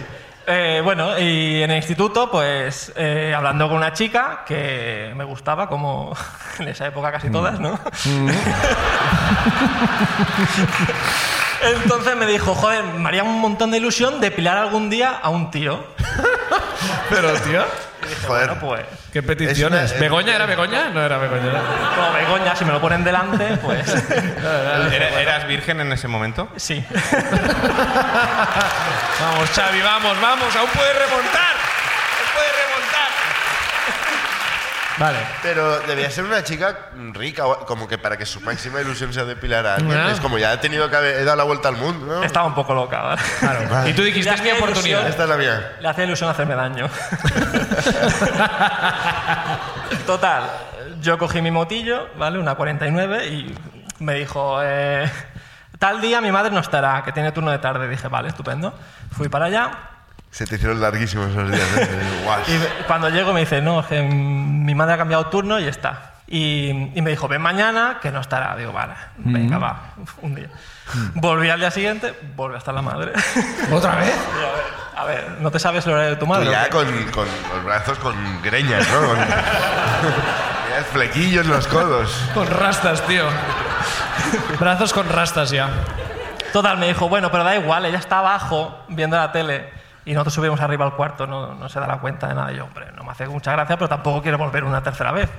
[0.48, 5.70] Eh, bueno, y en el instituto, pues eh, hablando con una chica que me gustaba,
[5.70, 6.18] como
[6.60, 7.80] en esa época casi todas, ¿no?
[11.62, 15.52] Entonces me dijo, joder, me haría un montón de ilusión depilar algún día a un
[15.52, 15.84] tío.
[17.10, 17.64] Pero, tío,
[18.28, 18.48] Joder.
[18.48, 19.84] Bueno, pues, qué peticiones.
[19.86, 20.90] Es una- ¿Begoña era Begoña?
[20.90, 21.52] No era Begoña.
[21.96, 23.88] como Begoña, si me lo ponen delante, pues
[24.94, 26.50] ¿Era- ¿Eras virgen en ese momento?
[26.58, 26.84] sí.
[29.22, 31.56] Vamos, Xavi, vamos, vamos, aún puedes remontar.
[31.56, 33.10] Aún puedes remontar.
[35.00, 35.18] Vale.
[35.42, 39.66] Pero debía ser una chica rica, como que para que su máxima ilusión sea depilar
[39.66, 39.98] a alguien.
[39.98, 40.12] Ah.
[40.12, 42.24] Es como ya he tenido que haber he dado la vuelta al mundo, ¿no?
[42.24, 43.22] Estaba un poco loca, ¿vale?
[43.40, 43.60] Claro.
[43.90, 45.08] Y tú dijiste, es mi oportunidad.
[45.08, 45.78] Esta es la mía.
[45.80, 46.90] Le hacía ilusión hacerme daño.
[50.06, 50.44] Total,
[51.02, 52.38] yo cogí mi motillo, ¿vale?
[52.38, 53.56] Una 49 y
[54.00, 55.10] me dijo, eh,
[55.78, 57.88] tal día mi madre no estará, que tiene turno de tarde.
[57.88, 58.74] Dije, vale, estupendo.
[59.12, 59.72] Fui para allá
[60.32, 61.90] Se te hicieron larguísimos esos días, ¿eh?
[62.48, 65.66] Y cuando llego me dice, no, es que mm, mi madre ha cambiado turno y
[65.68, 66.14] está.
[66.28, 68.56] Y, y me dijo, ven mañana, que no estará.
[68.56, 70.48] Digo, vale, venga, va, un día.
[71.16, 73.14] Volví al día siguiente, volví a estar la madre.
[73.72, 74.14] ¿Otra vez?
[74.96, 76.48] A, ver, a ver, ¿no te sabes el horario de tu Tú madre?
[76.48, 79.08] o ya con, con los brazos con greñas, ¿no?
[79.08, 79.18] Con,
[80.70, 82.22] Tenías flequillos en los codos.
[82.36, 83.26] Con rastas, tío.
[84.60, 85.70] Brazos con rastas ya.
[86.54, 89.79] Total, me dijo, bueno, pero da igual, ella está abajo viendo la tele
[90.10, 92.52] y nosotros subimos arriba al cuarto, no, no se dará cuenta de nada.
[92.52, 95.30] Y yo, hombre, no me hace mucha gracia, pero tampoco quiero volver una tercera vez.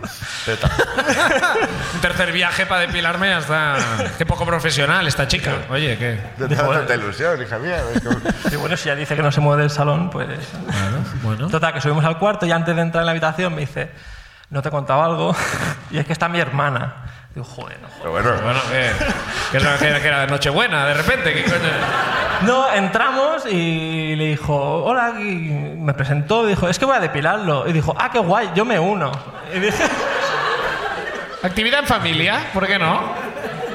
[1.95, 3.79] Un tercer viaje para depilarme hasta...
[4.17, 5.57] Qué poco profesional esta chica.
[5.71, 6.21] Oye, ¿qué?
[6.39, 7.83] No te da tanta ilusión, hija mía.
[8.53, 10.29] Y bueno, si ella dice que no se mueve del salón, pues...
[11.25, 11.49] Bueno.
[11.49, 13.91] Total, que subimos al cuarto y antes de entrar en la habitación me dice,
[14.51, 15.35] no te he contado algo,
[15.91, 17.10] y es que está mi hermana.
[17.35, 18.01] Digo, joder, no, joder.
[18.03, 18.91] Pero bueno, Bueno, ¿qué?
[19.53, 21.33] ¿Que era, que era- que era Nochebuena, de repente?
[21.33, 21.59] ¿Qué coño?
[22.43, 27.01] No, entramos y le dijo, hola, y me presentó, y dijo, es que voy a
[27.01, 27.69] depilarlo.
[27.69, 29.13] Y dijo, ah, qué guay, yo me uno.
[29.55, 29.85] Y dije,
[31.43, 32.51] ¿Actividad en familia?
[32.53, 33.01] ¿Por qué no?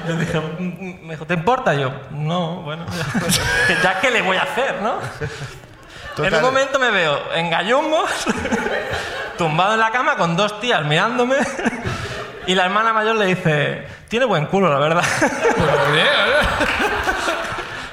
[0.08, 1.74] Yo dije, "Mm, mm", me dijo, ¿te importa?
[1.74, 2.86] Y yo, no, bueno,
[3.68, 5.00] ya, ya que le voy a hacer, ¿no?
[6.24, 8.10] En un momento me veo en gallumbos,
[9.38, 11.38] tumbado en la cama con dos tías mirándome,
[12.48, 15.04] y la hermana mayor le dice, tiene buen culo, la verdad.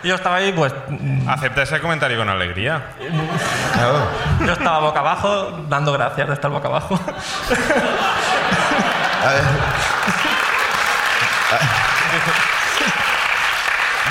[0.03, 2.83] Y yo estaba ahí, pues, mm, Acepta ese comentario con alegría.
[3.73, 4.09] Claro.
[4.45, 6.99] yo estaba boca abajo, dando gracias de estar boca abajo.
[9.25, 9.45] A ver.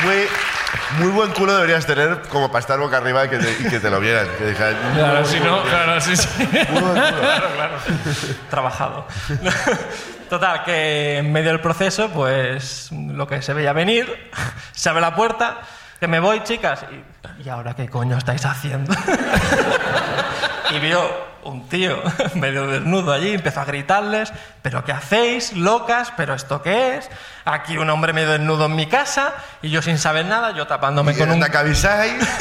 [0.04, 0.28] Muy,
[1.00, 3.80] muy buen culo deberías tener como para estar boca arriba y que te, y que
[3.80, 4.28] te lo vieran.
[4.38, 6.28] Que dijeran, Claro, si no, claro, sí, sí.
[6.72, 7.22] muy buen culo.
[8.50, 9.06] trabajado.
[10.30, 14.32] Total, que en medio del proceso, pues lo que se veía venir,
[14.72, 15.60] se abre la puerta,
[16.00, 18.94] que me voy, chicas, y, ¿y ahora qué coño estáis haciendo?
[20.72, 22.02] y vio un tío
[22.36, 24.32] medio desnudo allí, empezó a gritarles,
[24.62, 26.14] ¿pero qué hacéis, locas?
[26.18, 27.10] ¿Pero esto qué es?
[27.46, 31.18] Aquí un hombre medio desnudo en mi casa, y yo sin saber nada, yo tapándome
[31.18, 32.14] con un avisáis.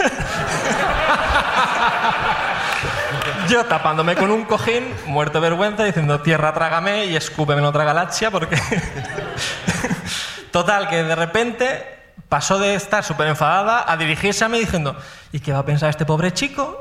[3.48, 7.82] Yo tapándome con un cojín, muerto de vergüenza, diciendo tierra trágame y escúpeme en otra
[7.82, 8.56] galaxia porque...
[10.52, 11.99] Total, que de repente
[12.30, 14.96] pasó de estar súper enfadada a dirigirse a mí diciendo
[15.32, 16.80] ¿y qué va a pensar este pobre chico?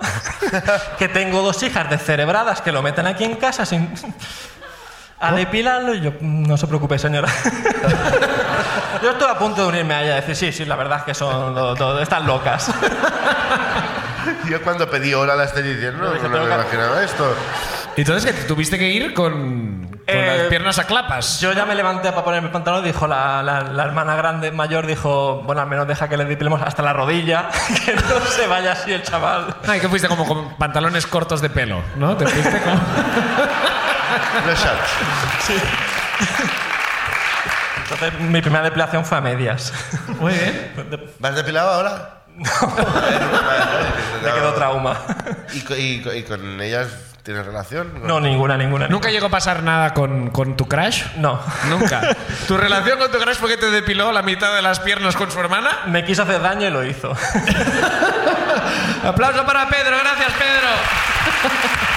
[0.98, 3.94] que tengo dos hijas descerebradas que lo meten aquí en casa sin...
[5.22, 7.28] A depilarlo y yo, no se preocupe, señora.
[9.04, 11.04] yo estoy a punto de unirme a ella y decir, sí, sí, la verdad es
[11.04, 12.72] que son, do- do- están locas.
[14.50, 17.36] Yo cuando pedí hora a la edición no, dije, no me imaginaba esto.
[17.98, 21.40] Y entonces que tuviste que ir con, con Eh, las piernas a clapas.
[21.42, 24.86] Yo ya me levanté para ponerme el pantalón, dijo la, la- la hermana grande mayor,
[24.88, 27.50] dijo, bueno, al menos deja que le dipilemos hasta la rodilla,
[27.86, 29.56] que no se vaya así el chaval.
[29.68, 32.16] Ay, que fuiste como con pantalones cortos de pelo, ¿no?
[32.18, 32.76] Te fuiste como...
[34.48, 34.90] Los shorts.
[37.84, 39.74] Entonces mi primera depilación fue a medias.
[40.20, 40.72] Muy bien.
[41.20, 42.16] ¿Vas depilado ahora?
[42.36, 42.46] No.
[44.24, 44.96] Me quedó trauma.
[45.54, 46.88] ¿Y, y co- y con ellas
[47.24, 48.02] tienes relación?
[48.04, 48.88] No, ninguna, ninguna.
[48.88, 51.04] ¿Nunca llegó a pasar nada con, con tu crush?
[51.18, 51.40] No.
[51.70, 52.16] Nunca.
[52.48, 55.32] ¿Tu relación con tu crush fue que te depiló la mitad de las piernas con
[55.32, 55.80] su hermana?
[55.88, 57.12] Me quiso hacer daño y lo hizo.
[59.04, 60.70] Aplauso para Pedro, gracias Pedro.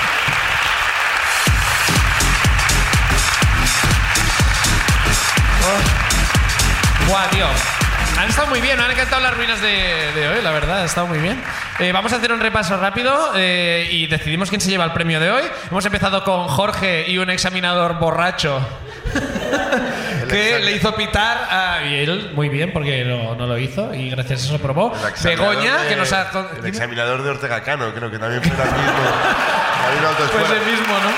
[5.64, 7.06] Oh.
[7.06, 7.81] Buah, tío.
[8.22, 10.84] Han estado muy bien, me han encantado las ruinas de, de hoy, la verdad, han
[10.84, 11.42] estado muy bien.
[11.80, 15.18] Eh, vamos a hacer un repaso rápido eh, y decidimos quién se lleva el premio
[15.18, 15.42] de hoy.
[15.70, 18.64] Hemos empezado con Jorge y un examinador borracho
[20.30, 21.84] que le hizo pitar a...
[21.84, 24.94] Y él, muy bien, porque no, no lo hizo y gracias a eso probó.
[25.02, 26.30] El examinador Begoña, de- que nos ha...
[26.58, 29.02] El examinador de Ortega Cano, creo que también fue el mismo.
[29.02, 30.54] La misma Pues autoescuela.
[30.62, 31.10] el mismo, ¿no?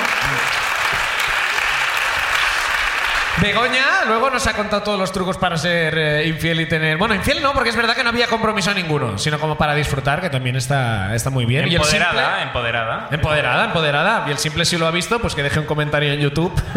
[3.40, 6.96] Begoña luego nos ha contado todos los trucos para ser eh, infiel y tener...
[6.96, 10.20] Bueno, infiel no, porque es verdad que no había compromiso ninguno, sino como para disfrutar,
[10.20, 11.64] que también está, está muy bien.
[11.66, 13.08] Y el Empoderada, simple- empoderada.
[13.10, 14.24] Empoderada, empoderada.
[14.28, 16.52] Y el simple si lo ha visto, pues que deje un comentario en YouTube.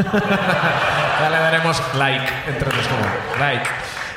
[1.21, 3.05] ya le daremos like, entre otros como
[3.39, 3.69] like.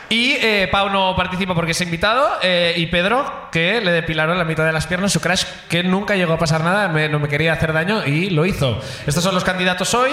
[0.09, 2.39] Y eh, Pau no participa porque es invitado.
[2.43, 6.17] eh, y Pedro, que le depilaron la mitad de las piernas, su crash, que nunca
[6.17, 8.81] llegó a pasar nada, me- no me quería hacer daño y lo hizo.
[9.07, 10.11] Estos son los candidatos hoy.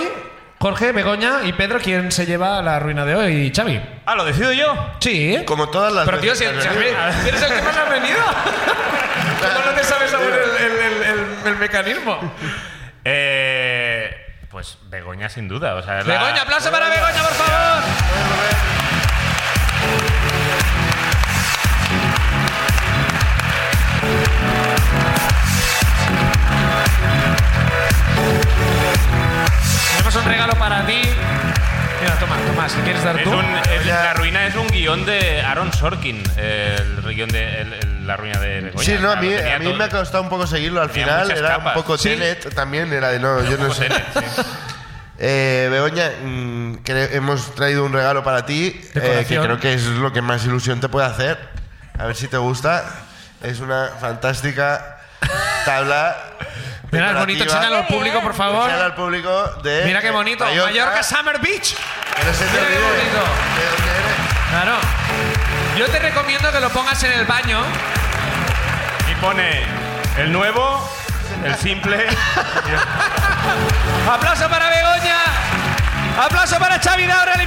[0.60, 3.53] Jorge, Begoña y Pedro, ¿quién se lleva la ruina de hoy?
[3.55, 3.80] Xavi.
[4.08, 4.74] Ah, ¿lo decido yo?
[4.99, 5.38] Sí.
[5.45, 6.97] Como todas las Pero tío, si veces el, que has venido.
[6.97, 8.18] Xavi, ¿eres el que más ha venido?
[9.53, 12.34] ¿Cómo no te sabes aún el, el- el- el- el mecanismo?
[13.05, 14.10] Eh,
[14.49, 15.76] pues Begoña, sin duda.
[15.76, 18.77] O sea, es la- Begoña, aplauso para Begoña, por favor.
[30.08, 31.01] Tenemos un regalo para ti.
[32.01, 33.32] Mira, toma, toma, si quieres dar Es tú.
[33.34, 33.43] un-
[33.74, 38.16] es- la ruina es un guion de Aaron Sorkin, el guion de el- el- la
[38.16, 38.86] ruina de Begoña.
[38.86, 39.76] Sí, no, a mí, a mí todo.
[39.76, 41.30] me ha costado un poco seguirlo al final.
[41.30, 41.76] Era capas.
[41.76, 42.08] un poco Sí.
[42.10, 43.89] Tenet también, era de no, yo no sé.
[43.89, 44.41] Tenet, sí.
[45.20, 49.84] Eh, Begoña, mm, cre- hemos traído un regalo para ti eh, que creo que es
[49.84, 51.38] lo que más ilusión te puede hacer.
[51.99, 52.86] A ver si te gusta.
[53.43, 54.99] Es una fantástica
[55.66, 56.16] tabla.
[56.92, 58.62] Mira, es bonito, enséñalo al público, por favor.
[58.64, 59.84] Enséñalo al público de.
[59.86, 60.46] Mira qué de bonito.
[60.46, 61.66] Mallorca, Summer Beach.
[61.66, 61.82] Se te
[62.52, 63.20] Mira qué bonito.
[63.20, 64.52] de.
[64.52, 64.78] Claro.
[65.78, 67.60] Yo te recomiendo que lo pongas en el baño.
[69.12, 69.64] Y pone
[70.18, 70.90] el nuevo,
[71.44, 72.08] el simple.
[74.12, 75.18] ¡Aplauso para Begoña!
[76.26, 77.38] ¡Aplauso para Xavi Daure!